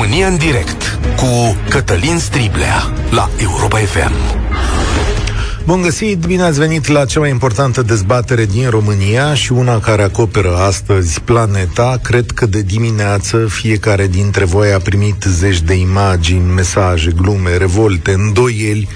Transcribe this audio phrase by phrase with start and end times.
[0.00, 4.12] România în direct cu Cătălin Striblea la Europa FM.
[5.64, 10.02] Bun găsit, bine ați venit la cea mai importantă dezbatere din România și una care
[10.02, 11.98] acoperă astăzi planeta.
[12.02, 18.12] Cred că de dimineață fiecare dintre voi a primit zeci de imagini, mesaje, glume, revolte,
[18.12, 18.88] îndoieli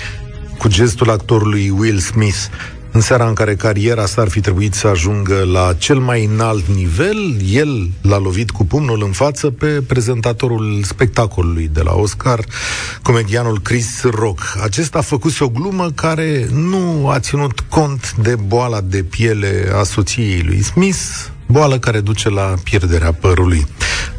[0.59, 2.47] cu gestul actorului Will Smith
[2.93, 7.37] în seara în care cariera s-ar fi trebuit să ajungă la cel mai înalt nivel,
[7.53, 12.45] el l-a lovit cu pumnul în față pe prezentatorul spectacolului de la Oscar,
[13.03, 14.41] comedianul Chris Rock.
[14.63, 19.83] Acesta a făcut o glumă care nu a ținut cont de boala de piele a
[19.83, 21.01] soției lui Smith,
[21.47, 23.67] boală care duce la pierderea părului.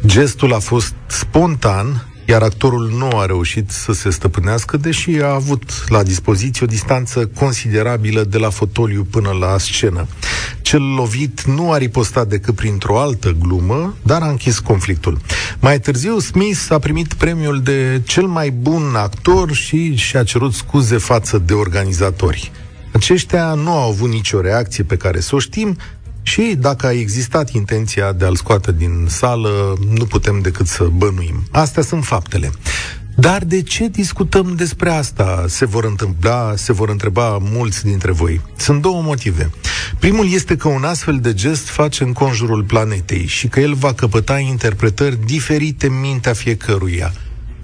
[0.06, 5.88] Gestul a fost spontan, iar actorul nu a reușit să se stăpânească, deși a avut
[5.88, 10.06] la dispoziție o distanță considerabilă de la fotoliu până la scenă.
[10.62, 15.18] Cel lovit nu a ripostat decât printr-o altă glumă, dar a închis conflictul.
[15.60, 20.96] Mai târziu, Smith a primit premiul de cel mai bun actor și și-a cerut scuze
[20.96, 22.52] față de organizatori.
[22.92, 25.76] Aceștia nu au avut nicio reacție pe care să o știm,
[26.26, 31.46] și dacă a existat intenția de a-l scoate din sală, nu putem decât să bănuim.
[31.50, 32.52] Astea sunt faptele.
[33.16, 35.44] Dar de ce discutăm despre asta?
[35.48, 38.40] Se vor întâmpla, se vor întreba mulți dintre voi.
[38.56, 39.50] Sunt două motive.
[39.98, 43.92] Primul este că un astfel de gest face în conjurul planetei și că el va
[43.92, 47.12] căpăta interpretări diferite în mintea fiecăruia.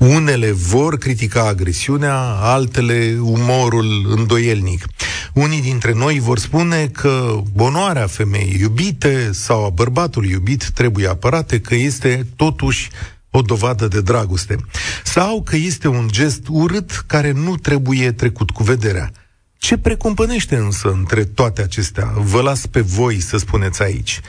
[0.01, 4.85] Unele vor critica agresiunea, altele umorul îndoielnic.
[5.33, 11.61] Unii dintre noi vor spune că onoarea femeii iubite sau a bărbatului iubit trebuie apărate,
[11.61, 12.91] că este totuși
[13.31, 14.57] o dovadă de dragoste.
[15.05, 19.11] Sau că este un gest urât care nu trebuie trecut cu vederea.
[19.59, 22.13] Ce precumpănește însă între toate acestea?
[22.17, 24.21] Vă las pe voi să spuneți aici.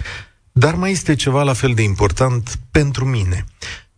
[0.52, 3.46] Dar mai este ceva la fel de important pentru mine.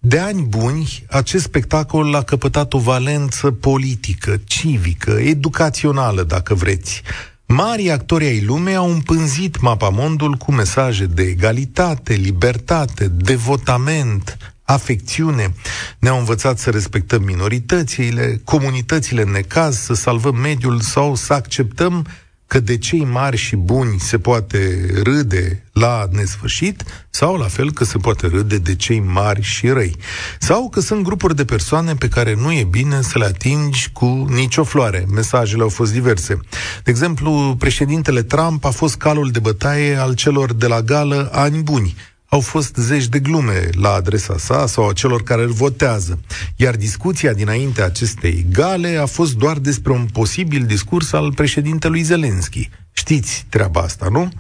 [0.05, 7.01] De ani buni, acest spectacol a căpătat o valență politică, civică, educațională, dacă vreți.
[7.45, 15.53] Mari actori ai lumei au împânzit mapamondul cu mesaje de egalitate, libertate, devotament, afecțiune.
[15.99, 22.05] Ne-au învățat să respectăm minoritățile, comunitățile în necaz, să salvăm mediul sau să acceptăm
[22.53, 27.83] că de cei mari și buni se poate râde la nesfârșit, sau la fel că
[27.83, 29.95] se poate râde de cei mari și răi.
[30.39, 34.27] Sau că sunt grupuri de persoane pe care nu e bine să le atingi cu
[34.29, 35.05] nicio floare.
[35.13, 36.39] Mesajele au fost diverse.
[36.83, 41.61] De exemplu, președintele Trump a fost calul de bătaie al celor de la gală ani
[41.61, 41.95] buni
[42.33, 46.19] au fost zeci de glume la adresa sa sau a celor care îl votează.
[46.55, 52.69] Iar discuția dinainte acestei gale a fost doar despre un posibil discurs al președintelui Zelenski.
[52.91, 54.31] Știți treaba asta, nu?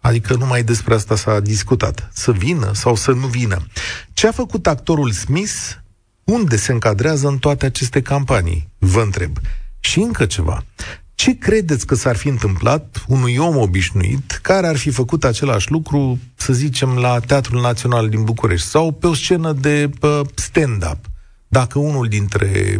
[0.00, 2.10] Adică numai despre asta s-a discutat.
[2.12, 3.66] Să vină sau să nu vină.
[4.12, 5.54] Ce a făcut actorul Smith?
[6.24, 8.68] Unde se încadrează în toate aceste campanii?
[8.78, 9.38] Vă întreb.
[9.78, 10.64] Și încă ceva.
[11.20, 16.18] Ce credeți că s-ar fi întâmplat unui om obișnuit care ar fi făcut același lucru,
[16.34, 19.90] să zicem, la Teatrul Național din București sau pe o scenă de
[20.34, 20.98] stand-up?
[21.48, 22.78] Dacă unul dintre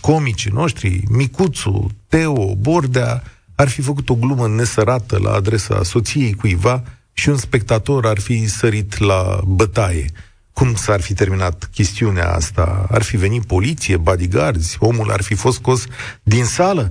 [0.00, 3.22] comicii noștri, Micuțu, Teo, Bordea,
[3.54, 6.82] ar fi făcut o glumă nesărată la adresa soției cuiva
[7.12, 10.10] și un spectator ar fi sărit la bătaie.
[10.52, 12.86] Cum s-ar fi terminat chestiunea asta?
[12.90, 15.84] Ar fi venit poliție, bodyguards, omul ar fi fost scos
[16.22, 16.90] din sală?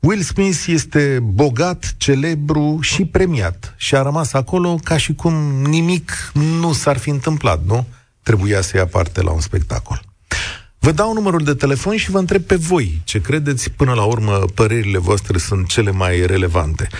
[0.00, 6.30] Will Smith este bogat, celebru și premiat și a rămas acolo ca și cum nimic
[6.34, 7.86] nu s-ar fi întâmplat, nu?
[8.22, 10.02] Trebuia să ia parte la un spectacol.
[10.78, 13.70] Vă dau numărul de telefon și vă întreb pe voi ce credeți.
[13.70, 16.88] Până la urmă, părerile voastre sunt cele mai relevante.
[16.88, 16.92] 0372069599.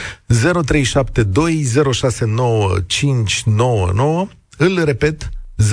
[4.56, 5.28] Îl repet,
[5.62, 5.68] 0372069599.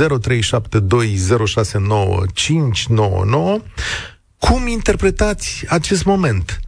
[4.37, 6.59] Cum interpretați acest moment?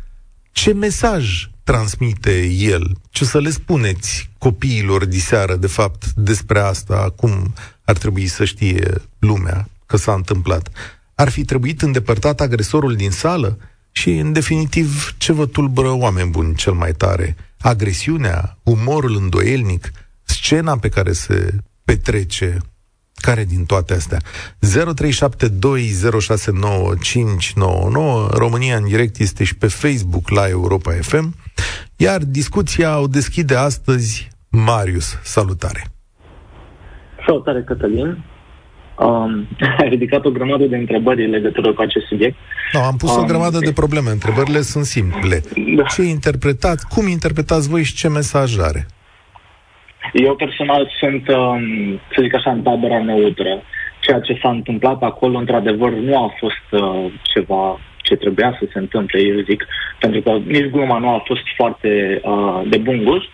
[0.59, 2.97] Ce mesaj transmite el?
[3.09, 7.53] Ce să le spuneți copiilor diseară, de fapt, despre asta, cum
[7.84, 10.70] ar trebui să știe lumea că s-a întâmplat?
[11.16, 13.58] Ar fi trebuit îndepărtat agresorul din sală?
[13.91, 17.35] Și, în definitiv, ce vă tulbură oameni buni cel mai tare?
[17.59, 19.91] Agresiunea, umorul îndoielnic,
[20.23, 22.58] scena pe care se petrece
[23.21, 24.19] care din toate astea?
[24.19, 24.21] 0372069599
[28.31, 31.35] România în direct este și pe Facebook la Europa FM,
[31.95, 35.19] iar discuția o deschide astăzi Marius.
[35.23, 35.83] Salutare!
[37.25, 38.23] Salutare, Cătălin!
[38.99, 39.47] Um,
[39.79, 42.35] ai ridicat o grămadă de întrebări în legătură cu acest subiect.
[42.73, 44.09] No, am pus um, o grămadă de probleme.
[44.09, 45.41] Întrebările sunt simple.
[45.75, 45.83] Da.
[45.83, 48.87] Ce interpretați, cum interpretați voi și ce mesaj are?
[50.13, 53.61] Eu personal sunt, um, să zic așa, în tabăra neutră.
[53.99, 57.79] ceea ce s-a întâmplat acolo, într-adevăr, nu a fost uh, ceva
[58.09, 59.66] ce trebuia să se întâmple, eu zic,
[59.99, 63.29] pentru că nici gluma nu a fost foarte uh, de bun gust,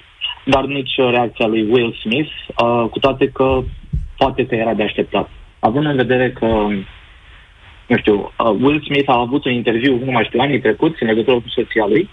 [0.45, 2.31] dar nici reacția lui Will Smith,
[2.63, 3.63] uh, cu toate că
[4.17, 5.29] poate că era de așteptat.
[5.59, 6.45] Având în vedere că,
[7.87, 11.07] nu știu, uh, Will Smith a avut un interviu, nu mai știu, anii trecuți, în
[11.07, 12.09] legătură cu soția lui,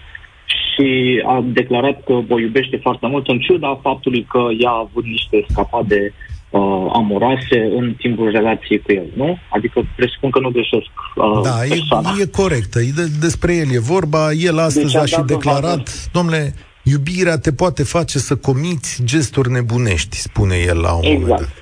[0.73, 0.87] și
[1.25, 5.45] a declarat că o iubește foarte mult, în ciuda faptului că ea a avut niște
[5.49, 6.13] scapade
[6.49, 9.37] uh, amoroase în timpul relației cu el, nu?
[9.49, 12.79] Adică presupun că nu greșesc uh, Da, e, e corectă.
[12.79, 14.31] E de, despre el e vorba.
[14.31, 16.53] El astăzi deci a, a și declarat, domnule,
[16.83, 21.21] iubirea te poate face să comiți gesturi nebunești, spune el la un exact.
[21.21, 21.61] moment dat.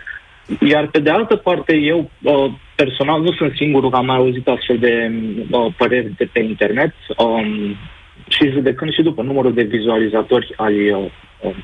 [0.69, 4.47] Iar pe de altă parte, eu uh, personal nu sunt singurul că am mai auzit
[4.47, 5.11] astfel de
[5.49, 7.75] uh, păreri de pe internet um,
[8.31, 11.05] și judecând și după numărul de vizualizatori ai uh,
[11.41, 11.55] uh,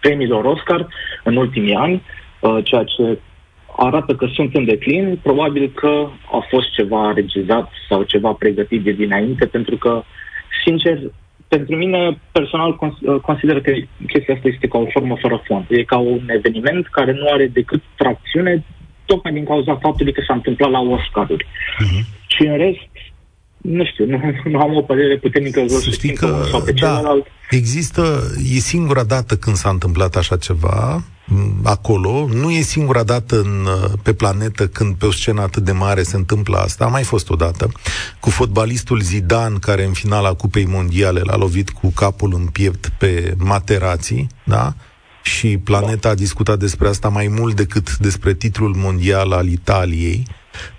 [0.00, 0.86] premiilor Oscar
[1.24, 2.02] în ultimii ani,
[2.40, 3.18] uh, ceea ce
[3.76, 8.92] arată că sunt în declin, probabil că a fost ceva regizat sau ceva pregătit de
[8.92, 10.02] dinainte, pentru că,
[10.64, 10.98] sincer,
[11.48, 12.76] pentru mine, personal,
[13.22, 13.72] consider că
[14.06, 15.64] chestia asta este ca o formă fără fond.
[15.68, 18.64] E ca un eveniment care nu are decât tracțiune,
[19.04, 21.46] tocmai din cauza faptului că s-a întâmplat la Oscaruri.
[21.46, 22.02] Uh-huh.
[22.26, 22.89] Și în rest,
[23.62, 27.26] nu știu, nu, nu am o părere puternică să știi că, sau pe da, celălalt.
[27.50, 28.20] Există,
[28.54, 31.02] e singura dată când s-a întâmplat așa ceva
[31.62, 33.66] acolo, nu e singura dată în,
[34.02, 37.30] pe planetă când pe o scenă atât de mare se întâmplă asta, a mai fost
[37.30, 37.70] o dată,
[38.20, 43.34] cu fotbalistul Zidane, care în finala Cupei Mondiale l-a lovit cu capul în piept pe
[43.38, 44.74] materații, da?
[45.22, 50.22] Și planeta a discutat despre asta mai mult decât despre titlul mondial al Italiei.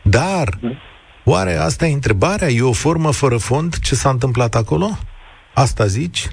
[0.02, 0.78] Dar mhm.
[1.24, 2.48] Oare asta e întrebarea?
[2.48, 4.88] E o formă fără fond ce s-a întâmplat acolo?
[5.54, 6.28] Asta zici?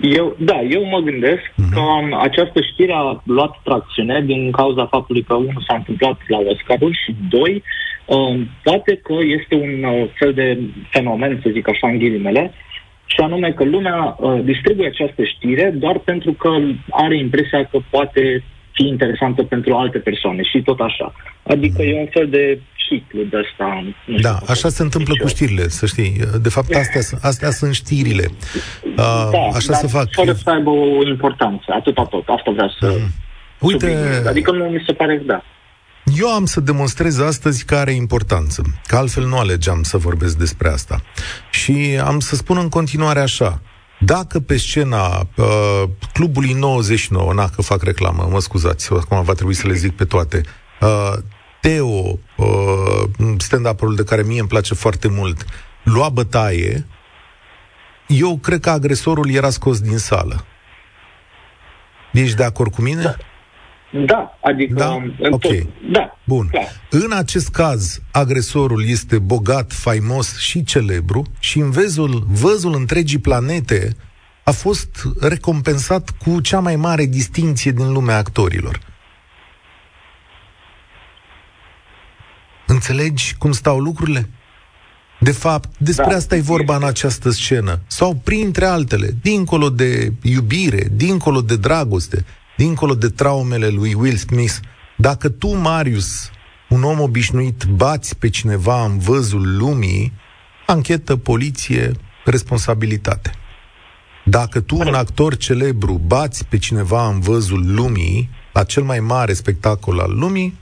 [0.00, 1.72] Eu, da, eu mă gândesc uh-huh.
[1.72, 6.38] că um, această știre a luat tracțiune din cauza faptului că, unul, s-a întâmplat la
[6.38, 7.62] Oscarul și, doi,
[8.06, 10.58] um, poate că este un uh, fel de
[10.90, 12.52] fenomen, să zic așa, în ghilimele,
[13.06, 16.50] și anume că lumea uh, distribuie această știre doar pentru că
[16.90, 21.12] are impresia că poate fi interesantă pentru alte persoane și tot așa.
[21.42, 21.94] Adică uh-huh.
[21.94, 22.60] e un fel de
[22.92, 23.94] ciclu de ăsta.
[24.20, 26.20] Da, așa se întâmplă cu știrile, să știi.
[26.40, 28.30] De fapt, astea, astea sunt știrile.
[28.84, 30.08] Uh, da, așa se fac.
[30.10, 32.24] Fără să aibă o importanță, atâta tot.
[32.26, 32.96] Asta vreau să...
[32.98, 33.08] Mm.
[33.60, 34.22] Uite...
[34.28, 35.42] Adică nu mi se pare, da.
[36.18, 40.68] Eu am să demonstrez astăzi că are importanță, că altfel nu alegeam să vorbesc despre
[40.68, 41.02] asta.
[41.50, 43.60] Și am să spun în continuare așa,
[43.98, 49.54] dacă pe scena uh, clubului 99, na că fac reclamă, mă scuzați, acum va trebui
[49.54, 50.40] să le zic pe toate,
[50.80, 51.12] uh,
[51.62, 53.02] Teo, uh,
[53.38, 55.44] stand-up-ul de care mie îmi place foarte mult,
[55.82, 56.86] lua bătaie,
[58.06, 60.44] eu cred că agresorul era scos din sală.
[62.12, 63.02] Ești de acord cu mine?
[63.02, 63.16] Da.
[64.06, 64.74] Da, adică...
[64.74, 65.02] Da?
[65.30, 65.40] Ok.
[65.40, 65.52] Tot,
[65.92, 66.46] da, Bun.
[66.46, 66.66] Clar.
[66.90, 73.96] În acest caz, agresorul este bogat, faimos și celebru și în văzul, văzul întregii planete
[74.44, 78.78] a fost recompensat cu cea mai mare distinție din lumea actorilor.
[82.66, 84.28] Înțelegi cum stau lucrurile?
[85.20, 86.16] De fapt, despre da.
[86.16, 87.80] asta e vorba în această scenă.
[87.86, 92.24] Sau printre altele, dincolo de iubire, dincolo de dragoste,
[92.56, 94.54] dincolo de traumele lui Will Smith,
[94.96, 96.30] dacă tu, Marius,
[96.68, 100.12] un om obișnuit, bați pe cineva în văzul lumii,
[100.66, 101.92] anchetă, poliție,
[102.24, 103.32] responsabilitate.
[104.24, 109.32] Dacă tu, un actor celebru, bați pe cineva în văzul lumii, la cel mai mare
[109.32, 110.58] spectacol al lumii,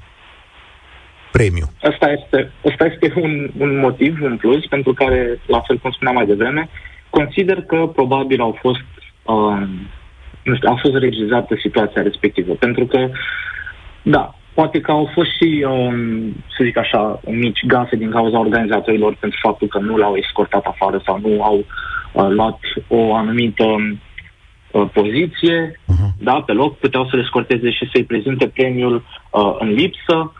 [1.32, 1.66] premiu.
[1.82, 6.16] Asta este, asta este un, un motiv în plus pentru care, la fel cum spuneam
[6.16, 6.68] mai devreme,
[7.10, 8.84] consider că probabil au fost,
[9.25, 9.62] uh,
[10.42, 12.52] nu știu, a fost regizată situația respectivă.
[12.54, 13.08] Pentru că,
[14.02, 19.16] da, poate că au fost și, um, să zic așa, mici gafe din cauza organizatorilor
[19.20, 21.64] pentru faptul că nu l-au escortat afară sau nu au
[22.12, 22.58] uh, luat
[22.88, 26.10] o anumită uh, poziție, uh-huh.
[26.18, 28.94] da, pe loc, puteau să le scorteze și să-i prezinte premiul
[29.30, 30.32] uh, în lipsă.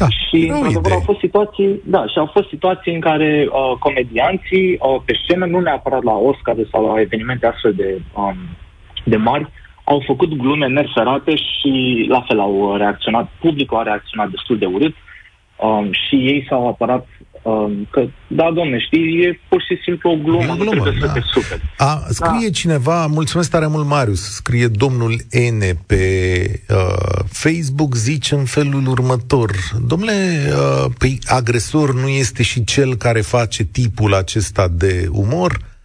[0.00, 4.66] Da, și, într-adevăr, au fost situații, da, și au fost situații în care uh, comedianții
[4.72, 8.36] uh, pe scenă, nu neapărat la Oscar sau la evenimente astfel de, um,
[9.04, 9.50] de mari,
[9.84, 14.94] au făcut glume neserate și la fel au reacționat, publicul a reacționat destul de urât.
[15.56, 17.17] Um, și ei s-au apărat um,
[17.90, 21.06] că, da, domne, știi, e pur și simplu o glumă, glumă nu trebuie da.
[21.06, 21.60] să te super.
[21.76, 22.52] A, scrie da.
[22.52, 26.04] cineva, mulțumesc tare mult, Marius, scrie domnul N pe
[26.68, 29.52] uh, Facebook, zice în felul următor,
[29.86, 30.12] domnule,
[30.48, 35.76] uh, păi agresor nu este și cel care face tipul acesta de umor?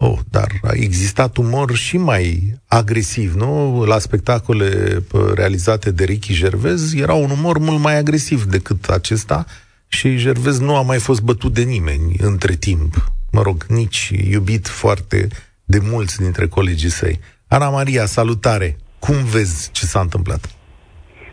[0.00, 3.84] Oh, dar a existat umor și mai agresiv, nu?
[3.84, 4.98] La spectacole
[5.34, 9.46] realizate de Ricky Gervais era un umor mult mai agresiv decât acesta
[9.88, 12.94] și Gervais nu a mai fost bătut de nimeni între timp.
[13.32, 15.28] Mă rog, nici iubit foarte
[15.64, 17.20] de mulți dintre colegii săi.
[17.48, 18.76] Ana Maria, salutare!
[18.98, 20.42] Cum vezi ce s-a întâmplat?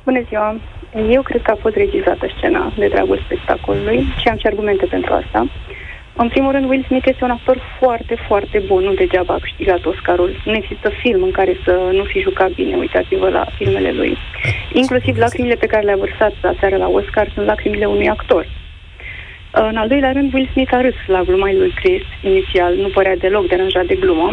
[0.03, 0.61] Bună ziua!
[1.09, 5.13] Eu cred că a fost regizată scena de dragul spectacolului și am și argumente pentru
[5.13, 5.39] asta.
[6.17, 9.85] În primul rând, Will Smith este un actor foarte, foarte bun, nu degeaba a câștigat
[9.85, 10.41] Oscarul.
[10.45, 14.17] Nu există film în care să nu fi jucat bine, uitați-vă la filmele lui.
[14.73, 18.45] Inclusiv lacrimile pe care le-a vărsat la seara la Oscar sunt lacrimile unui actor.
[19.51, 23.15] În al doilea rând, Will Smith a râs la gluma lui Chris, inițial, nu părea
[23.15, 24.29] deloc deranjat de glumă.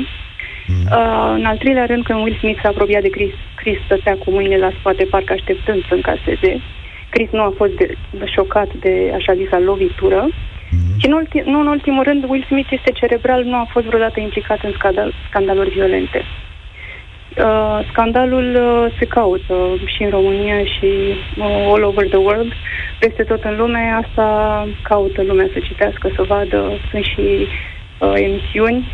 [0.66, 0.86] Mm.
[0.90, 4.30] Uh, în al treilea rând, când Will Smith s-a apropiat de Chris, Chris stătea cu
[4.30, 6.60] mâinile la spate, parcă așteptând să încaseze.
[7.10, 10.28] Chris nu a fost de, șocat de așa zisa lovitură.
[10.72, 10.98] Mm.
[10.98, 14.20] Și în ulti, nu în ultimul rând, Will Smith este cerebral, nu a fost vreodată
[14.20, 16.24] implicat în scandal, scandaluri violente.
[17.38, 20.90] Uh, scandalul uh, se caută și în România și
[21.38, 22.52] uh, all over the world,
[22.98, 24.02] peste tot în lume.
[24.04, 26.72] Asta caută lumea să citească, să vadă.
[26.90, 27.46] Sunt și
[27.98, 28.88] uh, emisiuni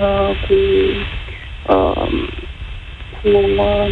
[0.00, 0.54] uh, cu,
[1.72, 2.08] uh,
[3.22, 3.88] cu uh,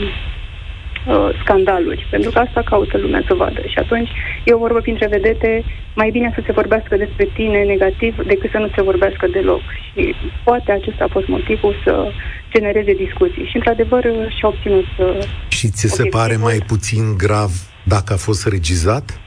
[1.06, 3.60] uh, scandaluri, pentru că asta caută lumea să vadă.
[3.66, 4.10] Și atunci
[4.44, 5.64] eu vorbă printre vedete,
[5.94, 9.60] mai bine să se vorbească despre tine negativ decât să nu se vorbească deloc.
[9.92, 10.14] Și
[10.44, 12.12] poate acesta a fost motivul să
[12.50, 13.44] genereze discuții.
[13.44, 14.04] Și într-adevăr
[14.36, 14.86] și-a obținut...
[14.98, 17.50] Uh, și ți se pare mai puțin grav
[17.82, 19.20] dacă a fost regizat?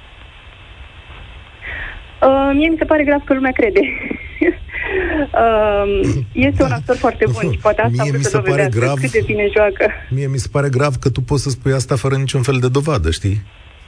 [2.21, 3.79] Uh, mie mi se pare grav că lumea crede.
[5.33, 9.11] uh, este un actor foarte bun și poate asta Mie mi se pare grav, cât
[9.11, 9.91] de bine joacă.
[10.09, 12.67] Mie mi se pare grav că tu poți să spui asta fără niciun fel de
[12.67, 13.41] dovadă, știi?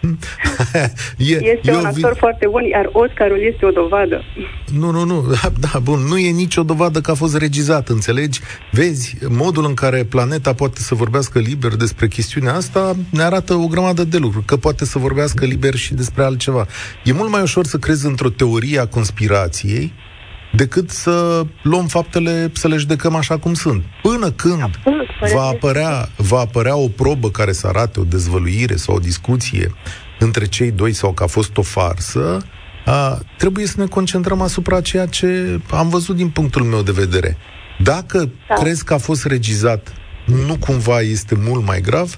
[1.18, 2.20] e, este un actor vi...
[2.20, 4.24] foarte bun, iar Oscarul este o dovadă.
[4.78, 8.40] Nu, nu, nu, da, da, bun, nu e nicio dovadă că a fost regizat, înțelegi?
[8.72, 13.68] Vezi, modul în care planeta poate să vorbească liber despre chestiunea asta ne arată o
[13.68, 16.68] grămadă de lucruri, că poate să vorbească liber și despre altceva.
[17.04, 19.94] E mult mai ușor să crezi într-o teorie a conspirației
[20.56, 23.84] decât să luăm faptele, să le judecăm așa cum sunt.
[24.02, 24.80] Până când
[25.34, 29.72] va apărea, va apărea o probă care să arate o dezvăluire sau o discuție
[30.20, 32.46] între cei doi sau că a fost o farsă,
[32.86, 37.38] a, trebuie să ne concentrăm asupra ceea ce am văzut din punctul meu de vedere.
[37.80, 38.54] Dacă da.
[38.54, 39.94] crezi că a fost regizat,
[40.26, 42.16] nu cumva este mult mai grav?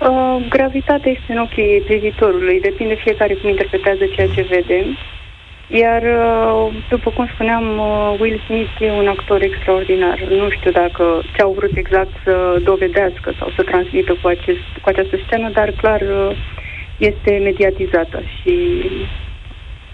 [0.00, 4.86] Uh, gravitatea este în ochii privitorului, depinde fiecare cum interpretează ceea ce vede.
[5.68, 10.18] Iar, uh, după cum spuneam, uh, Will Smith e un actor extraordinar.
[10.28, 15.16] Nu știu dacă ce-au vrut exact să dovedească sau să transmită cu, acest, cu această
[15.26, 16.36] scenă, dar clar uh,
[16.98, 18.54] este mediatizată și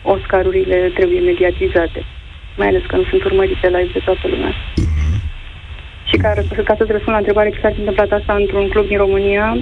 [0.03, 2.05] Oscarurile trebuie mediatizate,
[2.57, 4.55] mai ales că nu sunt urmărite live de toată lumea.
[6.05, 6.33] Și ca,
[6.65, 9.57] ca să-ți răspund la întrebare, ce s-ar fi întâmplat asta într-un club din România,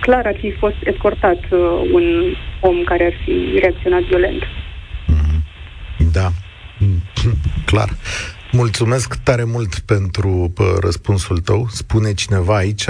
[0.00, 1.38] clar ar fi fost escortat
[1.92, 4.42] un om care ar fi reacționat violent.
[7.74, 7.96] Clar.
[8.52, 11.68] Mulțumesc tare mult pentru pă, răspunsul tău.
[11.72, 12.86] Spune cineva aici,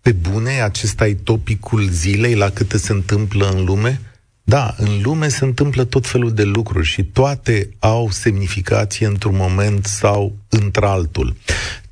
[0.00, 4.00] pe bune, acesta e topicul zilei la câte se întâmplă în lume?
[4.42, 9.86] Da, în lume se întâmplă tot felul de lucruri și toate au semnificație într-un moment
[9.86, 11.34] sau într-altul.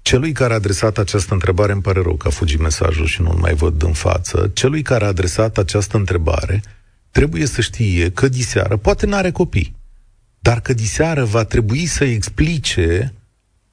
[0.02, 3.38] Celui care a adresat această întrebare, îmi pare rău că a fugit mesajul și nu-l
[3.40, 6.62] mai văd în față, celui care a adresat această întrebare
[7.10, 9.74] trebuie să știe că diseară, poate n-are copii,
[10.40, 13.14] dar că diseară va trebui să explice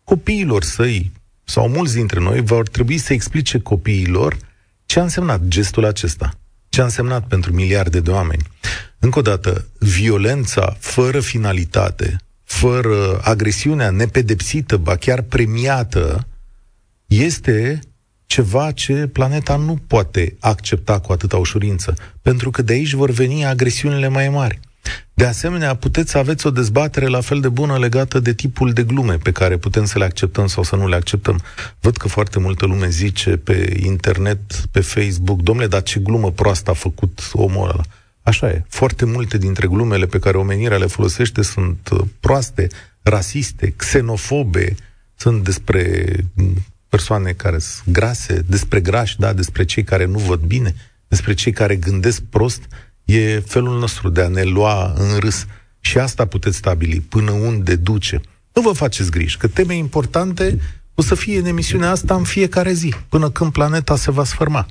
[0.04, 1.12] copiilor săi,
[1.44, 4.38] sau mulți dintre noi, vor trebui să explice copiilor
[4.86, 6.34] ce a însemnat gestul acesta,
[6.70, 8.44] ce a însemnat pentru miliarde de oameni.
[9.00, 16.28] Încă o dată, violența fără finalitate, fără agresiunea nepedepsită, ba chiar premiată,
[17.06, 17.80] este
[18.26, 23.46] ceva ce planeta nu poate accepta cu atâta ușurință, pentru că de aici vor veni
[23.46, 24.60] agresiunile mai mari.
[25.18, 28.84] De asemenea, puteți să aveți o dezbatere la fel de bună legată de tipul de
[28.84, 31.42] glume pe care putem să le acceptăm sau să nu le acceptăm.
[31.80, 34.40] Văd că foarte multă lume zice pe internet,
[34.72, 37.84] pe Facebook, domnule, dar ce glumă proastă a făcut omul ăla.
[38.22, 38.64] Așa e.
[38.68, 42.68] Foarte multe dintre glumele pe care omenirea le folosește sunt uh, proaste,
[43.02, 44.76] rasiste, xenofobe,
[45.16, 46.06] sunt despre
[46.90, 50.76] persoane care sunt grase, despre grași, da, despre cei care nu văd bine,
[51.08, 52.62] despre cei care gândesc prost,
[53.08, 55.46] E felul nostru de a ne lua în râs.
[55.80, 58.22] Și asta puteți stabili până unde duce.
[58.54, 60.60] Nu vă faceți griji, că teme importante
[60.96, 64.66] o să fie în emisiunea asta în fiecare zi, până când planeta se va sfârma.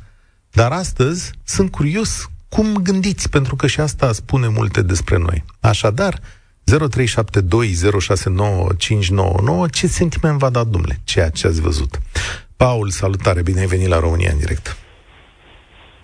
[0.53, 5.45] Dar astăzi sunt curios cum gândiți, pentru că și asta spune multe despre noi.
[5.61, 6.21] Așadar,
[9.69, 11.99] Ce sentiment v-a dat, dumle, ceea ce ați văzut?
[12.57, 14.77] Paul, salutare, bine ai venit la România în direct.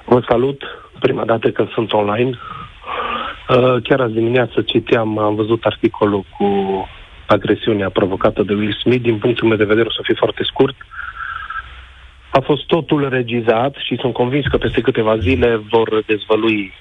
[0.06, 0.62] Vă salut,
[1.06, 2.30] prima dată când sunt online.
[2.30, 6.48] Uh, chiar azi dimineață citeam, am văzut articolul cu
[7.26, 9.02] agresiunea provocată de Will Smith.
[9.02, 10.76] Din punctul meu de vedere, o să fie foarte scurt.
[12.30, 16.72] A fost totul regizat și sunt convins că peste câteva zile vor dezvălui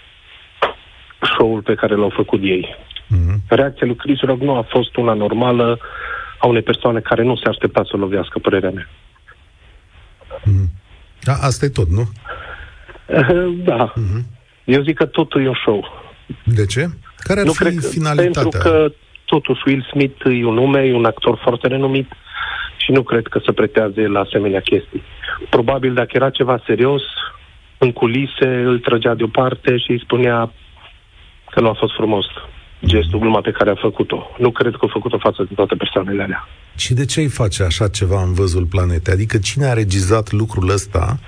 [1.22, 2.75] show-ul pe care l-au făcut ei.
[3.16, 3.38] Mm-hmm.
[3.48, 5.80] Reacția lui Chris Rock nu a fost una normală
[6.38, 8.90] a unei persoane care nu se aștepta să lovească, părerea mea.
[10.42, 10.68] Mm-hmm.
[11.24, 12.04] A, asta e tot, nu?
[13.63, 13.94] Da.
[13.94, 14.24] Mm-hmm.
[14.63, 15.86] Eu zic că totul e un show.
[16.44, 16.89] De ce?
[17.18, 18.41] Care ar nu fi cred că, finalitatea?
[18.41, 18.91] Pentru că
[19.25, 22.12] totuși Will Smith e un nume, e un actor foarte renumit
[22.77, 25.03] și nu cred că se pretează la asemenea chestii.
[25.50, 27.01] Probabil dacă era ceva serios,
[27.77, 30.53] în culise îl trăgea deoparte și îi spunea
[31.51, 32.25] că nu a fost frumos
[32.86, 34.30] gestul, gluma pe care a făcut-o.
[34.38, 36.48] Nu cred că a făcut-o față de toate persoanele alea.
[36.75, 39.13] Și de ce îi face așa ceva în văzul planetei?
[39.13, 41.20] Adică cine a regizat lucrul ăsta?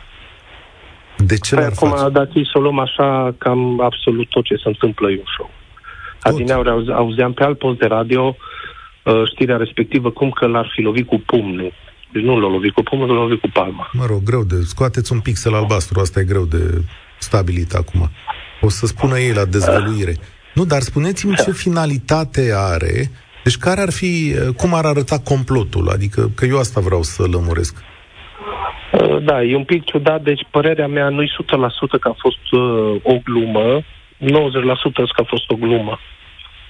[1.25, 2.09] De ce păi l-ar acum, face?
[2.09, 5.49] dacă să o luăm așa, cam absolut tot ce se întâmplă e un show.
[6.21, 8.35] Adineauri auzeam pe alt post de radio
[9.03, 11.73] uh, știrea respectivă cum că l-ar fi lovit cu pumnul.
[12.11, 13.89] Deci nu l-a lovit cu pumnul, l-a lovit cu palma.
[13.93, 14.55] Mă rog, greu de...
[14.61, 16.83] Scoateți un pixel albastru, asta e greu de
[17.19, 18.09] stabilit acum.
[18.61, 20.15] O să spună ei la dezvăluire.
[20.53, 23.11] Nu, dar spuneți-mi ce finalitate are,
[23.43, 25.89] deci care ar fi, cum ar arăta complotul?
[25.89, 27.75] Adică, că eu asta vreau să lămuresc.
[28.91, 32.95] Uh, da, e un pic ciudat, deci părerea mea nu-i 100% că a fost uh,
[33.03, 34.25] o glumă, 90%
[35.15, 35.99] că a fost o glumă.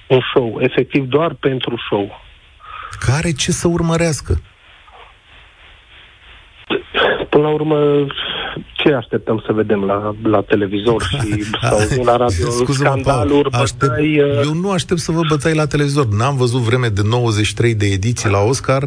[0.07, 2.21] Un show, efectiv doar pentru show.
[2.99, 4.41] Care ce să urmărească?
[7.29, 8.05] Până la urmă,
[8.73, 12.49] ce așteptăm să vedem la, la televizor și sau la radio?
[12.49, 14.41] Scandaluri, aștept, bătăi, uh...
[14.43, 16.05] Eu nu aștept să vă bătai la televizor.
[16.05, 18.83] N-am văzut vreme de 93 de ediții la Oscar.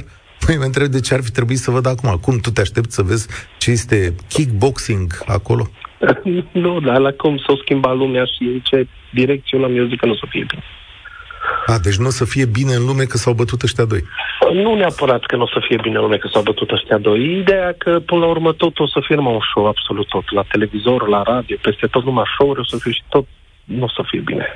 [0.47, 2.19] Păi mă întreb de ce ar fi trebuit să văd acum.
[2.23, 3.29] Cum tu te aștepți să vezi
[3.59, 5.67] ce este kickboxing acolo?
[6.65, 10.07] nu, dar la cum s-o schimba lumea și în ce direcție am eu zic că
[10.07, 10.63] nu o să fie bine.
[11.67, 14.03] A, deci nu o să fie bine în lume că s-au bătut ăștia doi.
[14.53, 17.39] Nu neapărat că nu o să fie bine în lume că s-au bătut ăștia doi.
[17.39, 20.33] Ideea că, până la urmă, tot o să fie numai un show, absolut tot.
[20.33, 23.27] La televizor, la radio, peste tot numai show o să fie și tot
[23.65, 24.47] nu o să fie bine.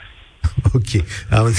[0.74, 1.46] Ok, am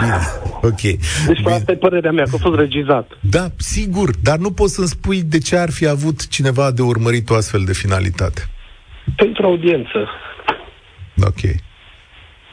[0.00, 0.18] Bine,
[0.62, 0.80] ok.
[0.80, 1.52] Deci Bine.
[1.52, 3.10] asta e părerea mea, că a fost regizat.
[3.20, 7.30] Da, sigur, dar nu poți să-mi spui de ce ar fi avut cineva de urmărit
[7.30, 8.48] o astfel de finalitate.
[9.16, 10.08] Pentru audiență.
[11.20, 11.40] Ok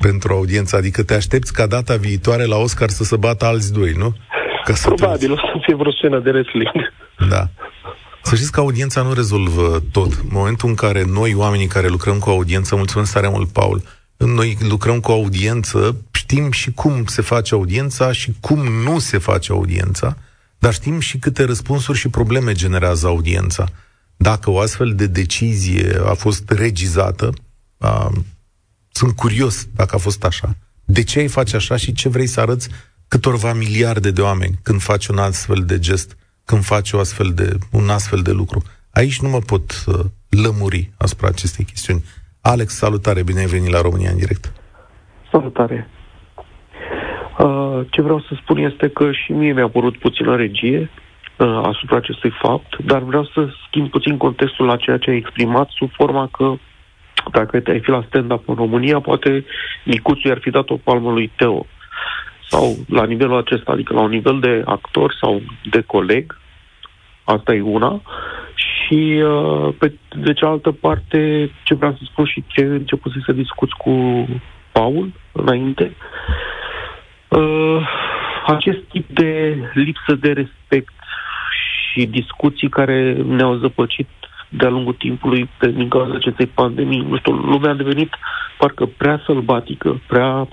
[0.08, 0.76] pentru audiență?
[0.76, 4.16] Adică te aștepți ca data viitoare la Oscar să se bată alți doi, nu?
[4.64, 5.34] Ca să Probabil, te...
[5.34, 6.72] o să fie vreo scenă de wrestling.
[7.30, 7.44] Da.
[8.22, 10.12] Să știți că audiența nu rezolvă tot.
[10.12, 13.82] În momentul în care noi, oamenii care lucrăm cu audiență, mulțumesc tare mult, Paul,
[14.18, 19.52] noi lucrăm cu audiență, știm și cum se face audiența și cum nu se face
[19.52, 20.18] audiența,
[20.60, 23.66] dar știm și câte răspunsuri și probleme generează audiența.
[24.18, 27.34] Dacă o astfel de decizie a fost regizată,
[28.92, 30.56] sunt curios dacă a fost așa.
[30.86, 32.70] De ce ai face așa și ce vrei să arăți
[33.08, 37.58] câtorva miliarde de oameni când faci un astfel de gest, când faci o astfel de,
[37.72, 38.64] un astfel de lucru?
[38.90, 40.00] Aici nu mă pot uh,
[40.30, 42.04] lămuri asupra acestei chestiuni.
[42.46, 44.54] Alex, salutare, bine ai venit la România în direct.
[45.32, 45.90] Salutare.
[47.40, 50.90] Uh, ce vreau să spun este că și mie mi-a părut puțină regie
[51.38, 55.70] uh, asupra acestui fapt, dar vreau să schimb puțin contextul la ceea ce ai exprimat
[55.70, 56.54] sub forma că
[57.32, 59.46] dacă te-ai fi la stand-up în România, poate
[59.84, 61.66] Nicuțu i-ar fi dat o palmă lui Teo.
[62.50, 66.38] Sau la nivelul acesta, adică la un nivel de actor sau de coleg,
[67.24, 68.02] asta e una.
[68.86, 73.74] Și uh, pe de cealaltă parte, ce vreau să spun și ce început să discuți
[73.78, 74.26] cu
[74.72, 75.96] Paul înainte,
[77.28, 77.88] uh,
[78.46, 80.94] acest tip de lipsă de respect
[81.92, 84.08] și discuții care ne-au zăpăcit
[84.50, 87.06] de-a lungul timpului din cauza acestei pandemii.
[87.10, 88.14] Nu știu, lumea a devenit
[88.58, 90.48] parcă prea sălbatică, prea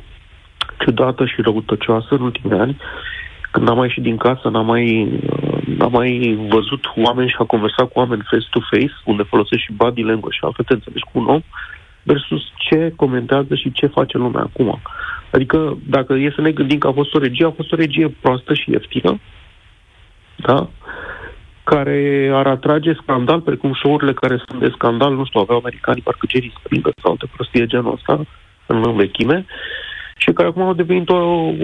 [0.79, 2.77] ciudată și răutăcioasă în ultimii ani.
[3.51, 5.09] Când n-am mai ieșit din casă, n-am mai,
[5.77, 10.37] n-am mai văzut oameni și a conversat cu oameni face-to-face, unde folosesc și body language
[10.37, 11.43] și altfel te înțelegi cu un om,
[12.03, 14.81] versus ce comentează și ce face lumea acum.
[15.31, 18.09] Adică, dacă e să ne gândim că a fost o regie, a fost o regie
[18.21, 19.21] proastă și ieftină,
[20.37, 20.69] da?
[21.65, 26.27] care ar atrage scandal, precum show-urile care sunt de scandal, nu știu, aveau americanii, parcă
[26.29, 28.21] Jerry Springer sau alte prostie genul ăsta,
[28.67, 29.47] în vechime,
[30.17, 31.17] și care acum au devenit o,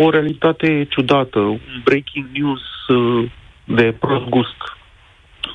[0.04, 3.30] o realitate ciudată, un breaking news uh,
[3.66, 4.56] de prost gust,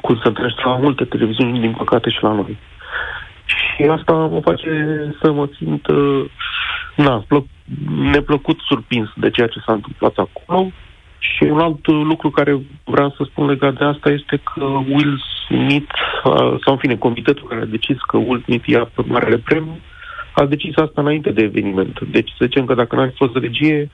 [0.02, 2.58] cum se întâlnește la multe televiziuni, din păcate, și la noi.
[3.45, 4.69] Și asta mă face
[5.21, 6.26] să mă simt, uh,
[6.95, 7.45] na, plă,
[8.12, 10.71] neplăcut surprins de ceea ce s-a întâmplat acolo.
[11.19, 15.93] Și un alt lucru care vreau să spun legat de asta este că Will Smith,
[16.63, 19.80] sau în fine, comitetul care a decis că Will Smith ia marele premiu,
[20.34, 22.00] a decis asta înainte de eveniment.
[22.12, 23.89] Deci să zicem că dacă n-ar fi fost regie,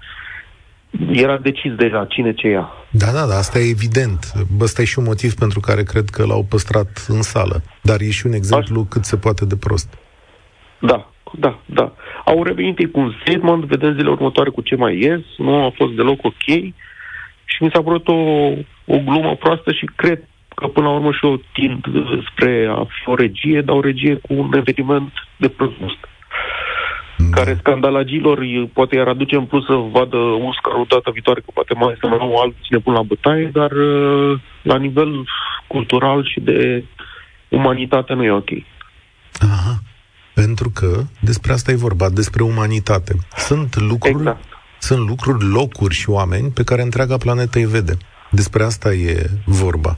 [1.11, 2.69] era decis deja cine ce ia.
[2.89, 4.31] Da, da, da, asta e evident.
[4.59, 7.61] Ăsta e și un motiv pentru care cred că l-au păstrat în sală.
[7.81, 8.87] Dar e și un exemplu Aș...
[8.89, 9.97] cât se poate de prost.
[10.79, 11.93] Da, da, da.
[12.25, 15.71] Au revenit ei cu un statement, vedem zilele următoare cu ce mai ies, nu a
[15.75, 16.45] fost deloc ok
[17.45, 18.13] și mi s-a părut o,
[18.85, 20.23] o glumă proastă și cred
[20.55, 21.85] că până la urmă și eu tind
[22.31, 25.85] spre a fi o regie, dar o regie cu un eveniment de prost da.
[27.31, 28.39] Care scandalagilor
[28.73, 32.37] poate i-ar aduce în plus să vadă Oscarul data viitoare, că poate mai să nu
[32.37, 35.25] alții ne pun la bătaie, dar uh, la nivel
[35.67, 36.83] cultural și de
[37.49, 38.49] umanitate nu e ok.
[39.39, 39.79] Aha.
[40.33, 43.15] Pentru că despre asta e vorba, despre umanitate.
[43.35, 44.43] Sunt lucruri, exact.
[44.79, 47.97] sunt lucruri, locuri și oameni pe care întreaga planetă îi vede.
[48.31, 49.93] Despre asta e vorba.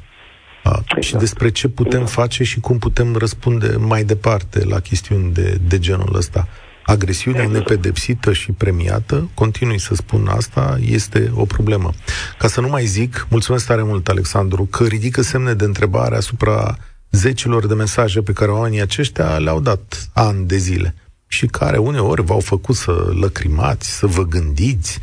[0.64, 1.04] A, exact.
[1.04, 2.20] Și despre ce putem exact.
[2.20, 6.48] face și cum putem răspunde mai departe la chestiuni de, de genul ăsta.
[6.90, 7.70] Agresiunea exact.
[7.70, 11.92] nepedepsită și premiată, continui să spun asta, este o problemă.
[12.38, 16.78] Ca să nu mai zic, mulțumesc tare mult, Alexandru, că ridică semne de întrebare asupra
[17.12, 20.96] zecilor de mesaje pe care oamenii aceștia le-au dat ani de zile
[21.28, 25.00] și care uneori v-au făcut să lăcrimați, să vă gândiți,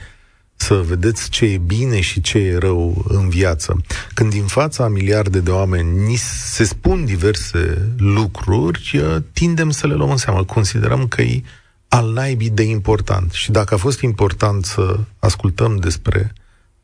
[0.57, 3.81] să vedeți ce e bine și ce e rău în viață.
[4.15, 9.95] Când din fața a miliarde de oameni ni se spun diverse lucruri, tindem să le
[9.95, 10.45] luăm în seamă.
[10.45, 11.43] Considerăm că e
[11.89, 13.33] al naibii de important.
[13.33, 16.33] Și dacă a fost important să ascultăm despre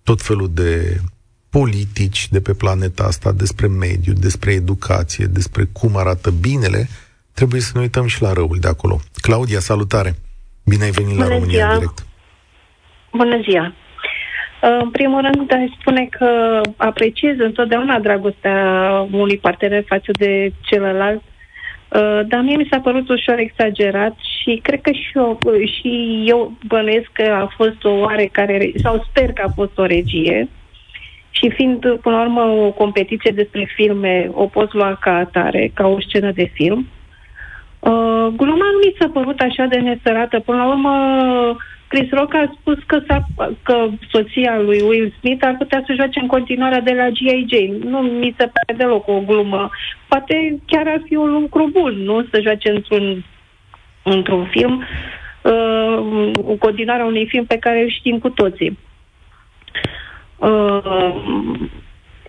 [0.03, 1.01] tot felul de
[1.51, 6.89] politici de pe planeta asta, despre mediu, despre educație, despre cum arată binele,
[7.35, 9.01] trebuie să ne uităm și la răul de acolo.
[9.21, 10.15] Claudia, salutare!
[10.65, 11.73] Bine ai venit Bună la România ziua.
[11.73, 12.07] în direct!
[13.13, 13.75] Bună ziua!
[14.83, 18.59] În primul rând, aș spune că apreciez întotdeauna dragostea
[19.13, 21.32] unui partener față de celălalt, uh,
[22.27, 27.11] dar mie mi s-a părut ușor exagerat și cred că și eu, și eu bănuiesc
[27.13, 30.49] că a fost o oarecare, sau sper că a fost o regie,
[31.31, 35.87] și fiind, până la urmă, o competiție despre filme, o poți lua ca atare, ca
[35.87, 36.87] o scenă de film.
[37.79, 40.41] Uh, gluma nu mi s-a părut așa de nesărată.
[40.41, 40.95] Până la urmă,
[41.93, 43.27] Chris Rock a spus că, s-a,
[43.63, 47.47] că soția lui Will Smith ar putea să joace în continuare de la G.I.
[47.51, 47.79] Jane.
[47.85, 49.71] Nu mi se pare deloc o glumă.
[50.09, 52.27] Poate chiar ar fi un lucru bun, nu?
[52.31, 53.25] Să joace într-un,
[54.03, 54.85] într-un film,
[55.43, 58.79] uh, în continuarea unui film pe care îl știm cu toții.
[60.37, 61.15] Uh,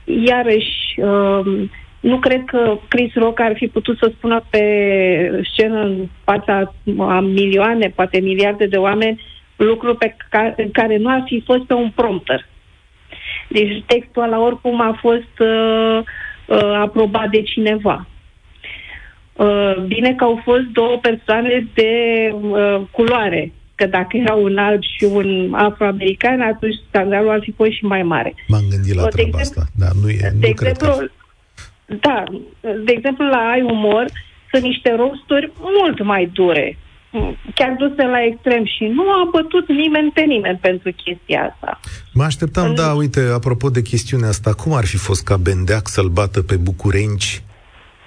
[0.03, 4.65] iarăși, uh, nu cred că Chris Rock ar fi putut să spună pe
[5.53, 9.21] scenă în fața a milioane, poate miliarde de oameni,
[9.55, 12.47] lucruri pe care, care nu ar fi fost pe un prompter.
[13.47, 15.99] Deci textul la oricum a fost uh,
[16.47, 18.07] uh, aprobat de cineva.
[19.33, 21.91] Uh, bine că au fost două persoane de
[22.41, 27.71] uh, culoare că dacă era un alb și un afroamerican, atunci scandalul ar fi fost
[27.71, 28.33] și mai mare.
[28.47, 31.11] M-am gândit la de treaba exemplu, asta, dar nu e, de nu exemplu, cred că...
[31.99, 32.23] Da,
[32.61, 34.05] de exemplu, la Ai Umor
[34.51, 36.77] sunt niște rosturi mult mai dure,
[37.53, 41.79] chiar duse la extrem și nu a bătut nimeni pe nimeni pentru chestia asta.
[42.13, 42.75] Mă așteptam, în...
[42.75, 46.55] da, uite, apropo de chestiunea asta, cum ar fi fost ca Bendeac să-l bată pe
[46.55, 47.41] bucurenci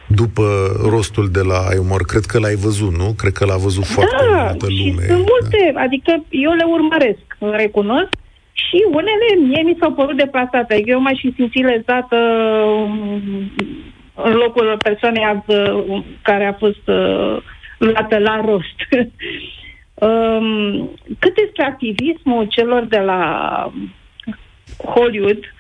[0.06, 0.44] după
[0.90, 2.02] rostul de la Aiumor.
[2.02, 3.14] Cred că l-ai văzut, nu?
[3.16, 5.02] Cred că l-a văzut foarte da, multă lume.
[5.02, 5.80] sunt multe, da.
[5.80, 8.08] adică eu le urmăresc, recunosc,
[8.52, 10.74] și unele mie mi s-au părut deplasate.
[10.74, 13.50] Adică eu m-aș fi simțit lezată um,
[14.14, 17.36] în locul persoanei uh, care a fost uh,
[17.78, 18.76] luată la rost.
[19.94, 23.72] um, cât despre activismul celor de la
[24.84, 25.54] Hollywood,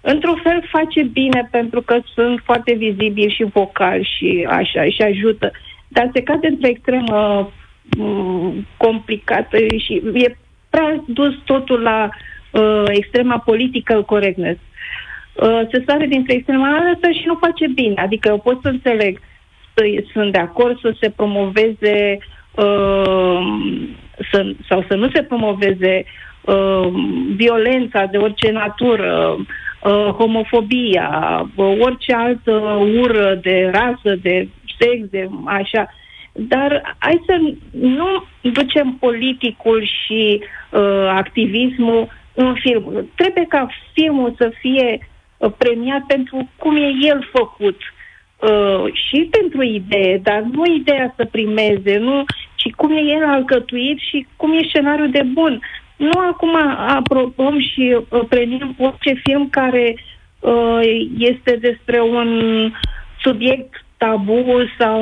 [0.00, 5.50] într-un fel face bine pentru că sunt foarte vizibili și vocali și așa, și ajută.
[5.88, 7.50] Dar se cade într-o extremă
[7.96, 10.36] mm, complicată și e
[10.70, 12.08] prea dus totul la
[12.50, 14.60] uh, extrema politică correctness.
[15.34, 18.00] Uh, se sare dintre extrema asta și nu face bine.
[18.00, 19.20] Adică eu pot să înțeleg,
[20.12, 22.18] sunt de acord să se promoveze
[22.54, 23.38] uh,
[24.30, 26.04] să, sau să nu se promoveze
[26.40, 26.88] uh,
[27.36, 31.10] violența de orice natură, uh, homofobia,
[31.56, 32.52] uh, orice altă
[33.02, 35.90] ură de rasă, de sex, de așa.
[36.32, 43.08] Dar hai să nu ducem politicul și uh, activismul în film.
[43.14, 47.80] Trebuie ca filmul să fie uh, premiat pentru cum e el făcut.
[48.44, 53.98] Uh, și pentru idee, dar nu ideea să primeze, nu și cum e el alcătuit
[53.98, 55.60] și cum e scenariul de bun.
[55.96, 56.56] Nu acum
[56.88, 59.96] aprobăm și uh, premiem orice film care
[60.40, 60.80] uh,
[61.18, 62.28] este despre un
[63.22, 64.44] subiect tabu
[64.78, 65.00] sau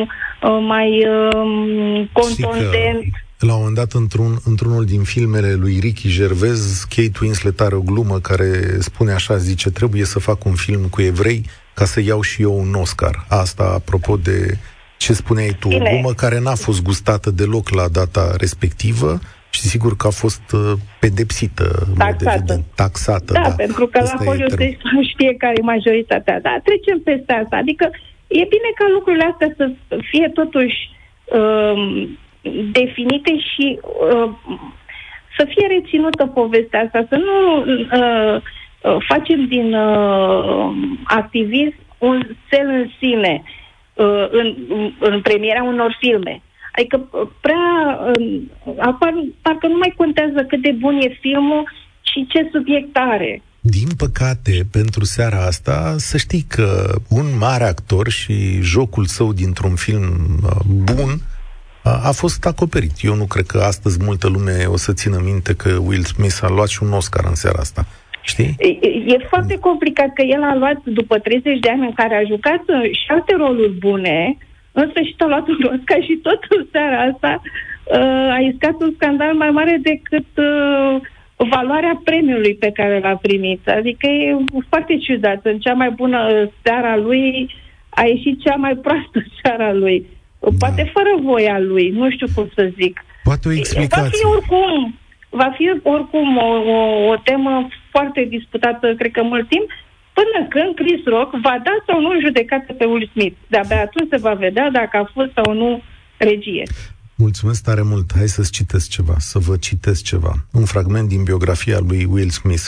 [0.00, 3.04] uh, mai uh, contundent.
[3.38, 7.80] La un moment dat, într-un, într-unul din filmele lui Ricky Gervais, Kate Winslet are o
[7.80, 11.44] glumă care spune așa, zice, trebuie să fac un film cu evrei
[11.74, 13.14] ca să iau și eu un Oscar.
[13.28, 14.58] Asta apropo de
[14.96, 15.80] ce spuneai tu, Bine.
[15.84, 19.18] o glumă care n-a fost gustată deloc la data respectivă
[19.50, 21.64] și sigur că a fost uh, pedepsită,
[21.98, 22.34] taxată.
[22.36, 24.78] Evident, taxată da, da, pentru că Asta la Hollywood se
[25.12, 26.40] știe care e majoritatea.
[26.40, 27.56] Da, trecem peste asta.
[27.56, 27.90] Adică
[28.26, 29.64] e bine ca lucrurile astea să
[30.10, 30.78] fie totuși
[31.24, 32.08] uh,
[32.72, 34.30] definite și uh,
[35.36, 38.42] să fie reținută povestea asta, să nu uh, uh,
[39.08, 40.72] facem din uh,
[41.04, 43.42] activism un cel în sine
[43.94, 44.56] uh, în,
[44.98, 46.42] în premiera unor filme.
[46.76, 48.42] Adică uh, prea, uh,
[48.78, 51.70] apar, parcă nu mai contează cât de bun e filmul
[52.00, 53.42] și ce subiect are.
[53.60, 59.74] Din păcate, pentru seara asta, să știi că un mare actor și jocul său dintr-un
[59.74, 61.10] film uh, bun
[61.84, 62.92] a fost acoperit.
[63.00, 66.48] Eu nu cred că astăzi multă lume o să țină minte că Will Smith a
[66.48, 67.86] luat și un Oscar în seara asta.
[68.24, 68.54] Știi?
[68.58, 72.28] E, e foarte complicat că el a luat, după 30 de ani în care a
[72.32, 74.36] jucat și alte roluri bune,
[74.72, 78.92] în sfârșit a luat un Oscar și tot în seara asta uh, a iscat un
[78.94, 81.00] scandal mai mare decât uh,
[81.36, 83.68] valoarea premiului pe care l-a primit.
[83.68, 84.36] Adică e
[84.68, 85.40] foarte ciudat.
[85.42, 87.54] În cea mai bună seara lui
[87.88, 90.06] a ieșit cea mai proastă seara lui.
[90.38, 90.48] Da.
[90.58, 93.04] Poate fără voia lui, nu știu cum să zic.
[93.24, 94.02] Poate o explicație.
[94.02, 94.94] Va fi oricum,
[95.30, 99.68] va fi oricum o, o, o temă foarte disputată, cred că mult timp,
[100.18, 103.36] până când Chris Rock va da sau nu judecată pe Will Smith.
[103.52, 105.70] De-abia atunci se va vedea dacă a fost sau nu
[106.28, 106.64] regie.
[107.16, 108.06] Mulțumesc tare mult.
[108.18, 110.32] Hai să-ți citesc ceva, să vă citesc ceva.
[110.52, 112.66] Un fragment din biografia lui Will Smith.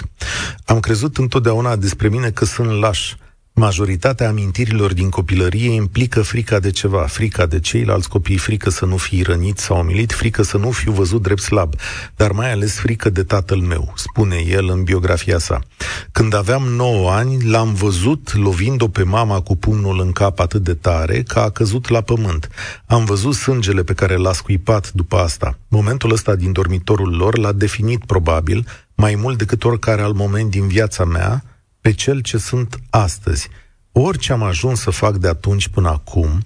[0.67, 3.15] Am crezut întotdeauna despre mine că sunt laș,
[3.59, 8.97] Majoritatea amintirilor din copilărie implică frica de ceva, frica de ceilalți copii, frică să nu
[8.97, 11.75] fii rănit sau umilit, frică să nu fiu văzut drept slab,
[12.17, 15.61] dar mai ales frică de tatăl meu, spune el în biografia sa.
[16.13, 20.75] Când aveam 9 ani, l-am văzut lovind-o pe mama cu pumnul în cap atât de
[20.75, 22.49] tare că a căzut la pământ.
[22.87, 25.59] Am văzut sângele pe care l-a scuipat după asta.
[25.69, 30.67] Momentul ăsta din dormitorul lor l-a definit probabil mai mult decât oricare alt moment din
[30.67, 31.45] viața mea,
[31.87, 33.49] pe cel ce sunt astăzi.
[33.93, 36.43] Orice am ajuns să fac de atunci până acum,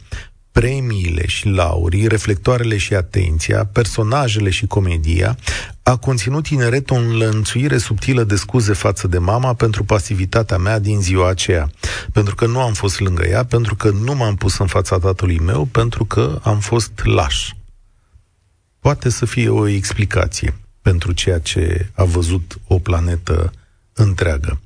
[0.52, 5.36] premiile și laurii, reflectoarele și atenția, personajele și comedia,
[5.82, 11.00] a conținut ineret o înlănțuire subtilă de scuze față de mama pentru pasivitatea mea din
[11.00, 11.70] ziua aceea.
[12.12, 15.38] Pentru că nu am fost lângă ea, pentru că nu m-am pus în fața tatălui
[15.38, 17.50] meu, pentru că am fost laș.
[18.78, 23.52] Poate să fie o explicație pentru ceea ce a văzut o planetă
[23.92, 24.60] întreagă.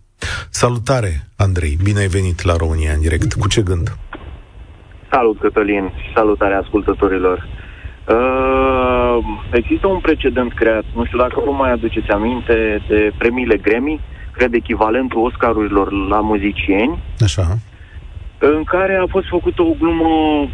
[0.50, 3.32] Salutare, Andrei, bine ai venit la România în direct.
[3.32, 3.96] Cu ce gând?
[5.10, 7.48] Salut, Cătălin, și salutare ascultătorilor.
[8.08, 9.18] Uh,
[9.52, 14.00] există un precedent creat, nu știu dacă vă mai aduceți aminte, de premiile Grammy,
[14.32, 17.58] cred echivalentul Oscarurilor la muzicieni, Așa.
[18.38, 20.48] în care a fost făcută o glumă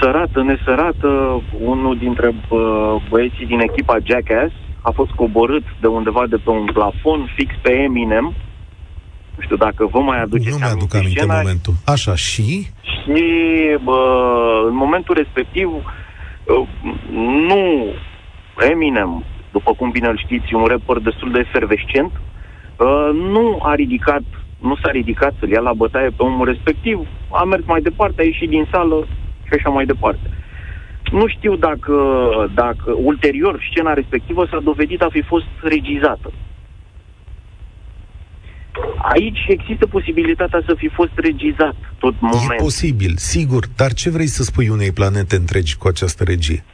[0.00, 4.52] sărată, nesărată, unul dintre bă, băieții din echipa Jackass
[4.88, 8.34] a fost coborât de undeva de pe un plafon fix pe Eminem.
[9.34, 11.74] Nu știu dacă vă mai aduceți Nu mi-aduc aminte în momentul.
[11.84, 12.66] Așa, și?
[12.90, 13.22] Și
[13.84, 14.00] bă,
[14.66, 15.68] în momentul respectiv
[17.50, 17.62] nu
[18.70, 22.12] Eminem, după cum bine îl știți, un rapper destul de efervescent,
[23.12, 24.22] nu a ridicat
[24.58, 26.98] nu s-a ridicat să-l ia la bătaie pe omul respectiv,
[27.30, 29.06] a mers mai departe, a ieșit din sală
[29.46, 30.30] și așa mai departe.
[31.10, 31.94] Nu știu dacă,
[32.54, 36.32] dacă ulterior scena respectivă s-a dovedit a fi fost regizată.
[39.02, 42.54] Aici există posibilitatea să fi fost regizat tot momentul.
[42.58, 46.64] E posibil, sigur, dar ce vrei să spui unei planete întregi cu această regie?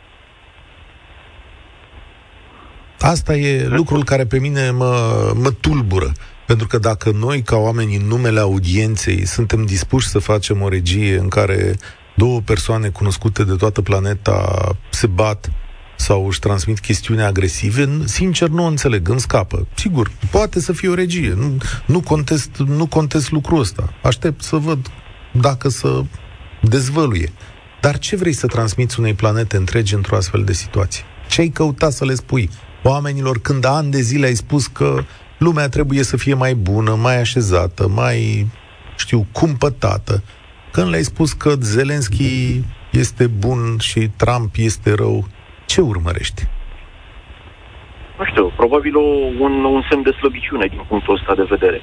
[2.98, 4.94] Asta e lucrul care pe mine mă,
[5.42, 6.12] mă tulbură.
[6.46, 11.18] Pentru că dacă noi, ca oameni, în numele audienței, suntem dispuși să facem o regie
[11.18, 11.76] în care
[12.14, 15.50] două persoane cunoscute de toată planeta se bat
[15.96, 19.66] sau își transmit chestiuni agresive, sincer nu o înțeleg, îmi scapă.
[19.74, 23.94] Sigur, poate să fie o regie, nu, nu, contest, nu contest lucrul ăsta.
[24.02, 24.90] Aștept să văd
[25.32, 26.04] dacă să
[26.62, 27.32] dezvăluie.
[27.80, 31.04] Dar ce vrei să transmiți unei planete întregi într-o astfel de situație?
[31.28, 32.50] Ce ai căutat să le spui
[32.82, 35.04] oamenilor când ani de zile ai spus că
[35.38, 38.46] lumea trebuie să fie mai bună, mai așezată, mai,
[38.96, 40.22] știu, cumpătată,
[40.74, 42.60] când le-ai spus că Zelenski
[42.90, 45.24] este bun și Trump este rău,
[45.66, 46.42] ce urmărești?
[48.18, 49.08] Nu știu, probabil o,
[49.44, 51.80] un, un semn de slăbiciune din punctul ăsta de vedere.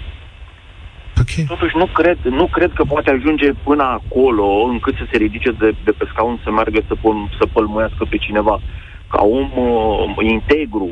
[1.22, 1.46] Okay.
[1.48, 5.76] Totuși nu cred, nu cred că poate ajunge până acolo încât să se ridice de,
[5.84, 8.62] de pe scaun să meargă să, păl, să pălmuiască pe cineva.
[9.08, 10.90] Ca om uh, integru,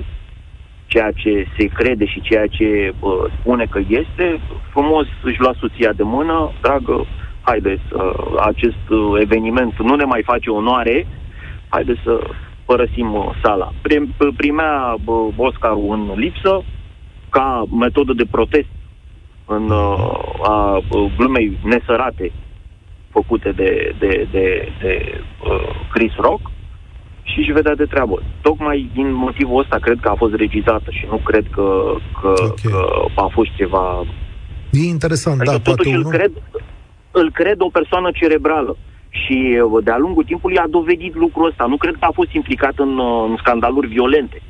[0.86, 4.40] ceea ce se crede și ceea ce uh, spune că este,
[4.72, 7.06] frumos își lua soția de mână, dragă,
[7.50, 8.02] haideți, uh,
[8.52, 11.08] acest uh, eveniment nu ne mai face onoare,
[11.70, 12.14] haideți să
[12.66, 13.74] părăsim uh, sala.
[13.82, 14.04] Prim,
[14.38, 16.64] primea uh, Oscarul în lipsă,
[17.30, 18.74] ca metodă de protest
[19.46, 20.10] în uh,
[20.44, 22.32] a uh, glumei nesărate
[23.10, 26.42] făcute de, de, de, de uh, Chris Rock
[27.24, 28.22] și își vedea de treabă.
[28.42, 32.72] Tocmai din motivul ăsta cred că a fost regizată și nu cred că, că, okay.
[32.72, 34.06] că a fost ceva...
[34.72, 36.32] E interesant, adică da, poate îl, cred,
[37.12, 38.78] îl cred o persoană cerebrală
[39.10, 41.66] și uh, de-a lungul timpului a dovedit lucrul ăsta.
[41.66, 44.42] Nu cred că a fost implicat în, uh, în scandaluri violente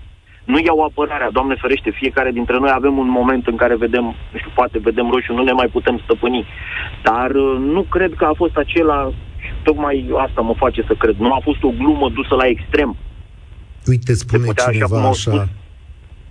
[0.51, 4.37] nu iau apărarea, Doamne ferește, fiecare dintre noi avem un moment în care vedem, nu
[4.37, 6.47] știu, poate vedem roșu, nu ne mai putem stăpâni.
[7.03, 9.11] Dar uh, nu cred că a fost acela,
[9.43, 9.95] și tocmai
[10.25, 12.95] asta mă face să cred, nu a fost o glumă dusă la extrem.
[13.85, 15.09] Uite, spune putea, cineva așa...
[15.09, 15.47] așa spus,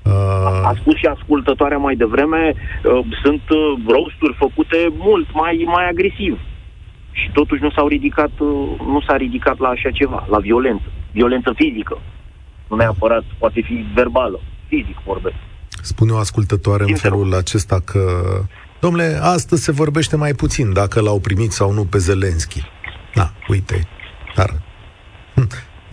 [0.08, 0.70] uh...
[0.70, 6.38] A spus și ascultătoarea mai devreme, uh, sunt uh, roasturi făcute mult mai, mai agresiv.
[7.10, 8.48] Și totuși nu s-au ridicat, uh,
[8.86, 11.98] nu s-a ridicat la așa ceva, la violență, violență fizică
[12.68, 15.36] nu neapărat, poate fi verbală, fizic vorbesc.
[15.82, 18.00] Spune o ascultătoare în felul acesta că,
[18.80, 22.62] domnule, astăzi se vorbește mai puțin dacă l-au primit sau nu pe Zelenski.
[23.14, 23.88] Da, uite,
[24.34, 24.50] dar
[25.34, 25.48] hm,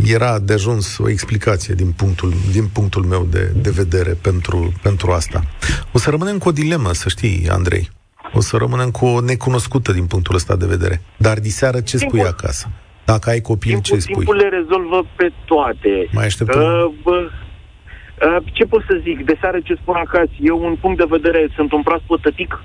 [0.06, 5.12] era de ajuns o explicație din punctul, din punctul meu de, de vedere pentru, pentru
[5.12, 5.44] asta.
[5.92, 7.90] O să rămânem cu o dilemă, să știi, Andrei.
[8.34, 11.02] O să rămânem cu o necunoscută din punctul ăsta de vedere.
[11.18, 12.70] Dar diseară ce spui acasă?
[13.06, 14.16] Dacă ai copil, timpul, ce spui?
[14.16, 16.10] Timpul le rezolvă pe toate.
[16.12, 16.62] Mai așteptăm?
[16.62, 19.26] Uh, bă, uh, ce pot să zic?
[19.26, 22.64] De seară ce spun acasă, eu un punct de vedere, sunt un proaspăt tătic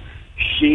[0.49, 0.71] și,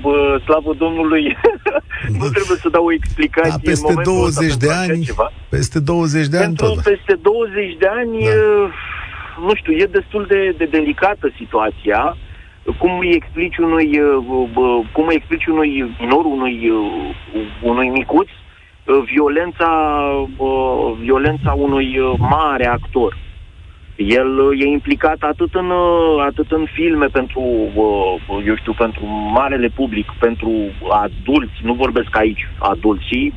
[0.00, 1.36] bă, slavă Domnului,
[2.20, 5.32] nu trebuie să dau o explicație da, peste în 20 de ani, ceva.
[5.48, 6.82] peste 20 de ani tot.
[6.82, 8.34] Peste 20 de ani, da.
[9.46, 12.16] nu știu, e destul de, de delicată situația.
[12.78, 14.00] Cum îi explici unui,
[14.92, 16.72] cum îi explici unui minor, unui,
[17.62, 18.28] unui micuț,
[18.84, 19.70] Uh, violența,
[20.36, 23.16] uh, violența unui uh, mare actor.
[23.96, 24.28] El
[24.58, 25.70] e implicat atât în,
[26.26, 27.40] atât în filme pentru,
[28.46, 30.50] eu știu, pentru marele public, pentru
[30.90, 33.32] adulți, nu vorbesc aici adulți,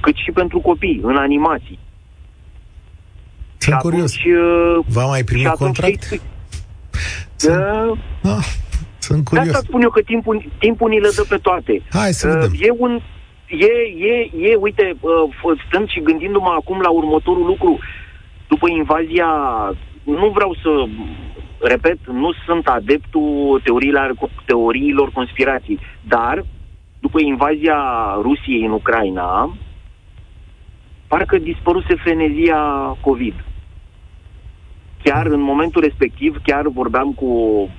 [0.00, 1.78] cât și pentru copii, în animații.
[3.58, 4.14] Sunt și curios.
[4.18, 4.36] Atunci,
[4.86, 6.20] Va mai primi contract?
[7.36, 8.36] Sunt, uh, da,
[8.98, 9.46] sunt curios.
[9.46, 11.82] De asta spun eu că timpul, timpul ni le dă pe toate.
[11.90, 12.50] Hai să vedem.
[12.60, 13.00] E un,
[13.48, 13.72] e,
[14.10, 14.96] e, e, uite,
[15.68, 17.78] stând și gândindu-mă acum la următorul lucru,
[18.48, 19.28] după invazia,
[20.04, 20.84] nu vreau să,
[21.60, 25.78] repet, nu sunt adeptul teoriilor, teoriilor conspirației,
[26.08, 26.44] dar
[26.98, 27.78] după invazia
[28.20, 29.56] Rusiei în Ucraina,
[31.06, 32.60] parcă dispăruse frenezia
[33.00, 33.34] COVID.
[35.02, 37.30] Chiar în momentul respectiv, chiar vorbeam cu,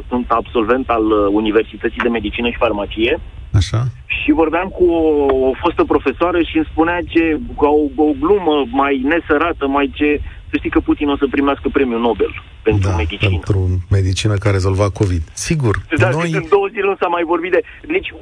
[0.07, 3.19] sunt absolvent al Universității de Medicină și Farmacie,
[3.59, 3.81] Așa.
[4.05, 8.65] Și vorbeam cu o, o fostă profesoară și îmi spunea ce, ca o, o glumă
[8.71, 12.31] mai nesărată, mai ce, să știi că Putin o să primească premiul Nobel
[12.69, 13.29] pentru da, medicină.
[13.29, 15.21] pentru medicină care rezolva COVID.
[15.33, 15.85] Sigur.
[15.97, 16.31] Da, noi...
[16.31, 17.61] în două zile nu s-a mai vorbit de...
[17.87, 18.13] Deci,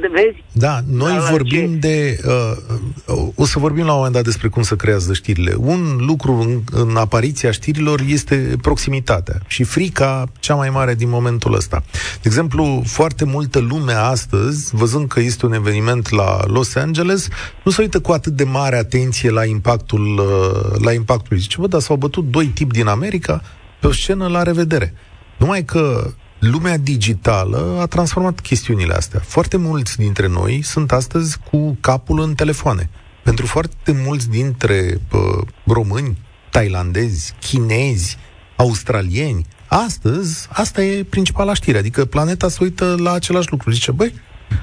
[0.00, 0.42] de, vezi?
[0.52, 1.76] Da, noi da, vorbim ce?
[1.76, 2.18] de...
[3.06, 5.54] Uh, o să vorbim la un moment dat despre cum să creează știrile.
[5.58, 11.54] Un lucru în, în apariția știrilor este proximitatea și frica cea mai mare din momentul
[11.54, 11.82] ăsta.
[11.92, 17.28] De exemplu, foarte multă lume astăzi, văzând că este un eveniment la Los Angeles,
[17.62, 21.36] nu se uită cu atât de mare atenție la impactul, uh, la impactul.
[21.36, 23.42] Zice, bă, dar s-au bătut doi tipi din America,
[23.80, 24.94] pe o scenă la revedere.
[25.38, 29.20] Numai că lumea digitală a transformat chestiunile astea.
[29.20, 32.90] Foarte mulți dintre noi sunt astăzi cu capul în telefoane.
[33.22, 36.18] Pentru foarte mulți dintre pă, români,
[36.50, 38.18] tailandezi, chinezi,
[38.56, 41.78] australieni, astăzi asta e principala știre.
[41.78, 43.70] Adică planeta se uită la același lucru.
[43.70, 44.14] Zice, băi,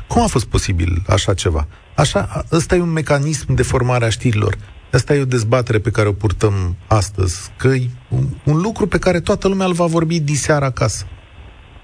[0.08, 1.68] cum a fost posibil așa ceva?
[1.96, 4.58] Așa, ăsta e un mecanism de formare a știrilor.
[4.94, 9.00] Asta e o dezbatere pe care o purtăm astăzi, că e un, un lucru pe
[9.00, 11.06] care toată lumea îl va vorbi diseară acasă.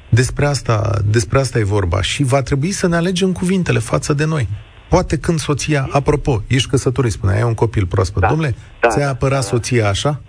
[0.09, 4.25] Despre asta, despre asta e vorba și va trebui să ne alegem cuvintele față de
[4.25, 4.47] noi.
[4.89, 8.21] Poate când soția, apropo, ești căsătorit, spune, ai un copil proaspăt.
[8.21, 9.55] Da, Domnule, da, ți-ai apărat da, da.
[9.55, 10.21] soția așa?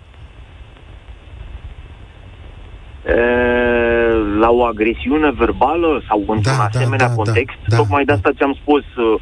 [3.05, 3.15] E,
[4.39, 7.57] la o o agresiune verbală sau într-un Da, da, asemenea da, context.
[7.67, 8.17] da, da, Tocmai de da.
[8.17, 9.21] asta ți-am spus, uh,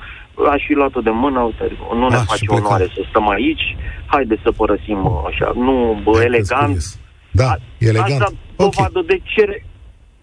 [0.53, 2.61] aș fi luat-o de mână, uite, nu ne Ah, și face pleca.
[2.65, 3.65] onoare să stăm aici,
[4.05, 6.65] haide să părăsim uh, așa, nu bă, Hai că-s elegant.
[6.65, 6.99] curios.
[7.31, 8.21] Da, elegant.
[8.21, 9.65] Asta Ok, dovadă de cere,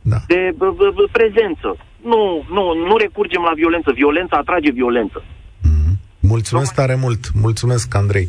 [0.01, 0.17] da.
[0.27, 1.69] de b- b- b- prezență.
[2.03, 3.91] Nu, nu, nu recurgem la violență.
[3.95, 5.25] Violența atrage violență.
[6.21, 7.21] Mulțumesc tare mult.
[7.41, 8.29] Mulțumesc, Andrei.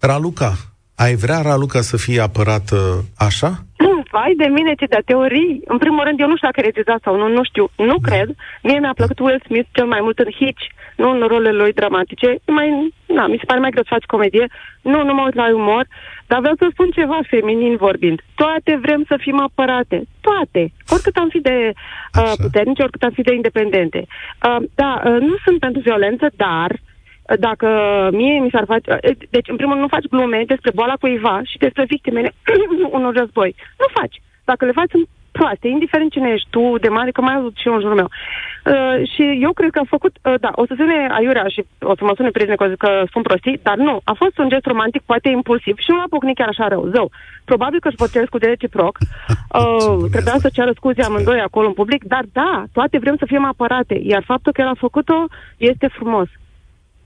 [0.00, 0.52] Raluca,
[0.94, 2.76] ai vrea Raluca să fie apărată
[3.16, 3.50] așa?
[4.14, 5.60] Vai de mine ce de teorii.
[5.64, 7.64] În primul rând, eu nu știu dacă e regizat sau nu, nu știu.
[7.76, 8.28] Nu cred.
[8.62, 10.62] Mie mi-a plăcut Will Smith cel mai mult în Hitch,
[11.00, 12.28] nu în rolele lui dramatice.
[12.46, 12.68] E Mai,
[13.06, 14.46] na, mi se pare mai greu să faci comedie.
[14.82, 15.86] Nu, nu mă uit la umor.
[16.26, 18.20] Dar vreau să spun ceva feminin vorbind.
[18.34, 20.02] Toate vrem să fim apărate.
[20.20, 20.72] Toate.
[20.94, 22.34] Oricât am fi de uh, Așa.
[22.42, 24.00] puternice, oricât am fi de independente.
[24.46, 27.68] Uh, da, uh, nu sunt pentru violență, dar uh, dacă
[28.12, 28.90] mie mi s-ar face...
[28.92, 32.30] uh, Deci, în primul rând, nu faci glume despre boala cuiva și despre victimele
[32.98, 33.54] unor război.
[33.78, 34.16] Nu faci.
[34.44, 35.08] Dacă le faci, sunt
[35.38, 38.10] proaste, indiferent cine ești tu, de mare, că mai auzit și eu în jurul meu.
[38.10, 41.60] Uh, și eu cred că a făcut, uh, da, o să sune aiurea și
[41.92, 44.66] o să mă sune prietene că, că spun prostii, dar nu, a fost un gest
[44.72, 47.06] romantic, poate impulsiv și nu l-a pocnit chiar așa rău, zău.
[47.50, 50.48] Probabil că își pot cere scuze reciproc, uh, bune trebuia asta.
[50.48, 54.22] să ceară scuze amândoi acolo în public, dar da, toate vrem să fim apărate, iar
[54.32, 55.18] faptul că el a făcut-o
[55.56, 56.28] este frumos.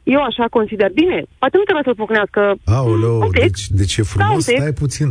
[0.02, 0.90] Eu așa consider.
[1.00, 2.40] Bine, poate nu trebuie să-l pocnească
[2.78, 3.42] Aoleu, un pic.
[3.42, 4.56] deci, deci e frumos, Da, un pic.
[4.60, 5.08] stai puțin.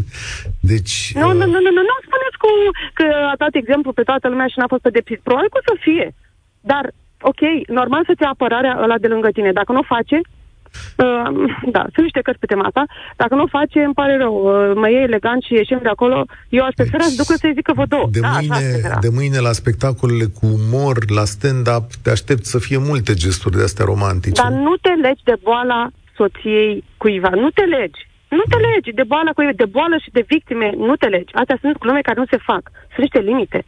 [0.72, 2.50] Deci, Nu, uh, nu, nu, nu, nu, nu spuneți cu,
[3.00, 5.20] că a dat exemplu pe toată lumea și n-a fost pedepsit.
[5.28, 6.08] Probabil că o să fie.
[6.72, 6.84] Dar,
[7.32, 7.42] ok,
[7.80, 9.52] normal să-ți ia apărarea ăla de lângă tine.
[9.60, 10.41] Dacă nu o face, uh,
[11.76, 12.84] da, sunt niște cărți pe tema asta.
[13.16, 14.36] Dacă nu o face, îmi pare rău.
[14.36, 16.26] Uh, mă iei elegant și ieșim de acolo.
[16.50, 18.08] Eu aș prefera să ducă să-i zică vă două.
[18.12, 19.00] de, da, așa aș mâine, prefera.
[19.00, 23.64] de mâine la spectacolele cu umor, la stand-up, te aștept să fie multe gesturi de
[23.64, 24.42] astea romantice.
[24.42, 27.30] Dar nu te legi de boala soției cuiva.
[27.30, 28.02] Nu te legi.
[28.30, 30.74] Nu te legi de boala cuiva, de boală și de victime.
[30.78, 31.34] Nu te legi.
[31.34, 32.64] Astea sunt glume care nu se fac.
[32.94, 33.60] Sunt niște limite.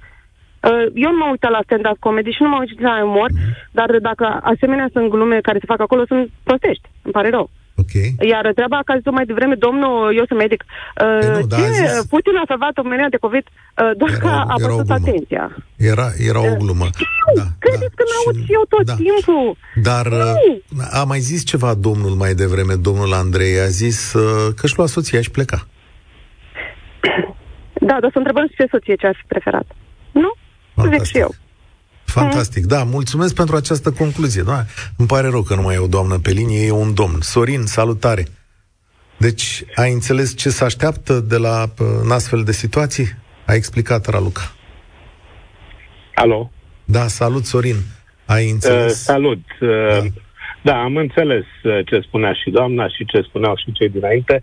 [0.70, 3.30] Uh, Eu nu mă uit la stand-up comedy și nu mă uit la umor,
[3.72, 6.86] dar dacă asemenea sunt glume care se fac acolo, sunt prostești.
[7.06, 7.50] Îmi pare rău.
[7.84, 7.94] Ok.
[8.32, 11.60] Iar treaba că a zis mai devreme, domnul, eu sunt medic, uh, Păi nu, dar
[11.60, 14.56] ce, a zis- Putin a salvat omenirea de COVID uh, doar Era că o- a
[14.64, 15.10] era o păstrat glumă.
[15.10, 15.44] atenția.
[15.92, 16.86] Era, era o glumă.
[16.94, 17.06] Știu,
[17.40, 18.96] Da, credeți că mi-aud și eu tot da.
[19.04, 19.48] timpul.
[19.90, 20.18] Dar Nu.
[20.80, 24.78] uh, a mai zis ceva domnul mai devreme, domnul Andrei, a zis uh, că își
[24.78, 25.60] lua soția și pleca.
[27.90, 29.68] Da, dar să întrebăm și ce soție ce ar fi preferat.
[30.12, 30.32] Nu?
[30.76, 31.06] Zic Fantastic.
[31.16, 31.36] și eu.
[32.06, 34.42] Fantastic, da, mulțumesc pentru această concluzie.
[34.42, 34.64] Da,
[34.98, 37.18] îmi pare rău că nu mai e o doamnă pe linie, e un domn.
[37.22, 38.26] Sorin, salutare!
[39.18, 43.08] Deci, ai înțeles ce se așteaptă de la uh, în astfel de situații?
[43.46, 44.52] A explicat Raluca.
[46.16, 46.52] Alo?
[46.86, 47.76] Da, salut, Sorin.
[48.26, 49.04] Ai Uh, înțeles?
[49.04, 49.44] salut.
[49.62, 50.06] Uh,
[50.62, 54.40] da, am înțeles uh, ce spunea și doamna și ce spuneau și cei dinainte.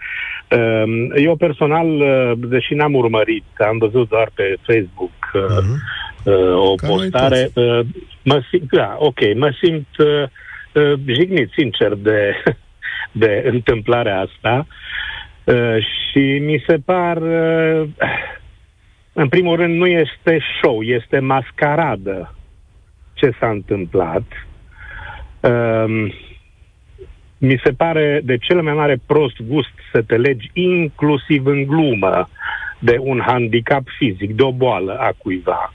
[0.51, 5.79] Uh, eu personal, uh, deși n-am urmărit, am văzut doar pe Facebook uh, Mhm.
[6.25, 7.81] Uh, o Ca noi postare, uh,
[8.23, 10.23] mă simt, da, ok, mă simt uh,
[10.73, 12.43] uh, jignit, sincer, de,
[13.23, 14.67] de întâmplarea asta.
[15.45, 17.89] Uh, și mi se par, uh,
[19.13, 22.35] în primul rând, nu este show, este mascaradă
[23.13, 24.23] ce s-a întâmplat.
[25.41, 26.13] Um,
[27.39, 32.29] mi se pare de cel mai mare prost gust să te legi inclusiv în glumă
[32.79, 35.73] de un handicap fizic, de o boală a cuiva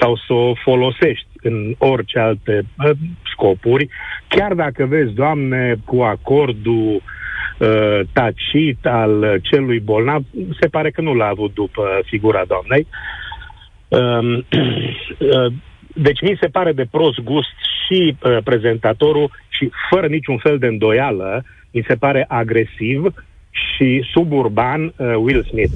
[0.00, 2.90] sau să o folosești în orice alte uh,
[3.32, 3.88] scopuri,
[4.28, 7.02] chiar dacă vezi, Doamne, cu acordul
[7.58, 10.24] uh, tacit al celui bolnav,
[10.60, 12.86] se pare că nu l-a avut după figura Doamnei.
[13.88, 15.52] Um, uh,
[16.06, 17.54] deci mi se pare de prost gust
[17.86, 23.14] și uh, prezentatorul și fără niciun fel de îndoială, mi se pare agresiv
[23.50, 25.72] și suburban uh, Will Smith.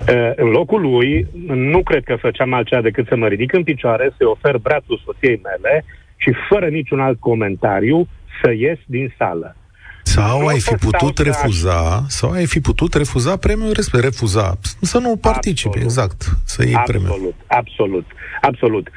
[0.00, 4.14] Uh, în locul lui, nu cred că făceam altceva decât să mă ridic în picioare,
[4.16, 5.84] să-i ofer brațul soției mele
[6.16, 8.08] și fără niciun alt comentariu
[8.42, 9.56] să ies din sală.
[10.02, 13.36] Sau nu ai o fi să putut stau să refuza, sau ai fi putut refuza
[13.36, 15.86] premiul respect, refuza, să nu participi, Absolut.
[15.86, 17.10] exact, să iei premiul.
[17.10, 18.06] Absolut, absolut,
[18.40, 18.88] absolut.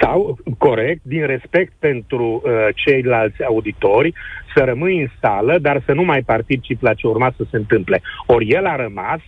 [0.00, 4.12] Sau, corect, din respect pentru uh, ceilalți auditori,
[4.54, 8.02] să rămâi în sală, dar să nu mai participi la ce urma să se întâmple.
[8.26, 9.20] Ori el a rămas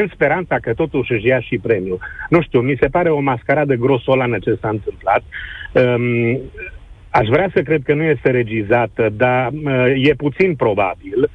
[0.00, 1.98] în speranța că totuși își ia și premiul.
[2.28, 5.22] Nu știu, mi se pare o mascaradă grosolană ce s-a întâmplat.
[5.72, 6.40] Um,
[7.10, 11.30] aș vrea să cred că nu este regizată, dar uh, e puțin probabil,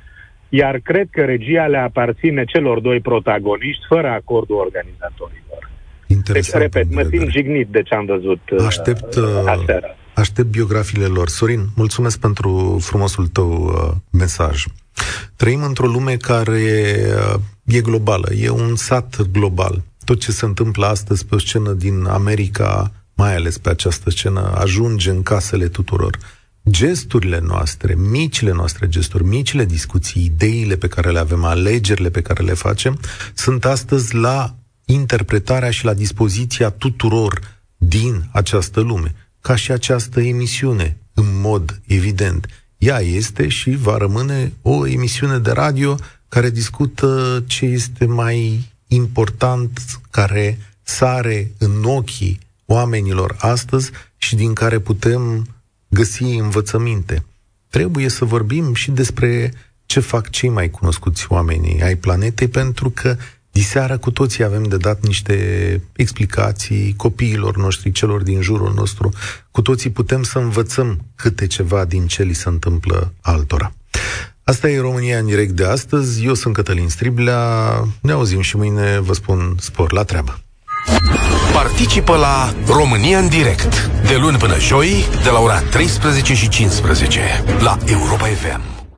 [0.49, 5.69] iar cred că regia le aparține celor doi protagoniști fără acordul organizatorilor.
[6.07, 6.63] Deci, Interesant.
[6.63, 7.39] repet, punct mă de simt vedere.
[7.39, 9.95] jignit de ce am văzut uh, Aștept, uh, aseară.
[10.13, 11.27] Aștept biografiile lor.
[11.27, 14.63] Sorin, mulțumesc pentru frumosul tău uh, mesaj.
[15.41, 16.95] Trăim într-o lume care
[17.33, 19.83] uh, e globală, e un sat global.
[20.05, 24.53] tot ce se întâmplă astăzi pe o scenă din America, mai ales pe această scenă,
[24.55, 26.17] ajunge în casele tuturor.
[26.69, 32.43] Gesturile noastre, micile noastre gesturi, micile discuții, ideile pe care le avem, alegerile pe care
[32.43, 32.99] le facem,
[33.33, 37.41] sunt astăzi la interpretarea și la dispoziția tuturor
[37.77, 42.47] din această lume, ca și această emisiune, în mod evident.
[42.81, 45.95] Ea este și va rămâne o emisiune de radio
[46.29, 54.79] care discută ce este mai important, care sare în ochii oamenilor astăzi și din care
[54.79, 55.47] putem
[55.87, 57.25] găsi învățăminte.
[57.69, 59.53] Trebuie să vorbim și despre
[59.85, 63.17] ce fac cei mai cunoscuți oameni ai planetei, pentru că
[63.51, 65.35] diseară cu toții avem de dat niște
[65.95, 69.09] explicații copiilor noștri, celor din jurul nostru.
[69.51, 73.73] Cu toții putem să învățăm câte ceva din ce li se întâmplă altora.
[74.43, 76.25] Asta e România în direct de astăzi.
[76.25, 77.43] Eu sunt Cătălin Striblea.
[78.01, 78.99] Ne auzim și mâine.
[78.99, 80.39] Vă spun spor la treabă.
[81.53, 87.19] Participă la România în direct de luni până joi de la ora 13 și 15
[87.59, 88.80] la Europa FM.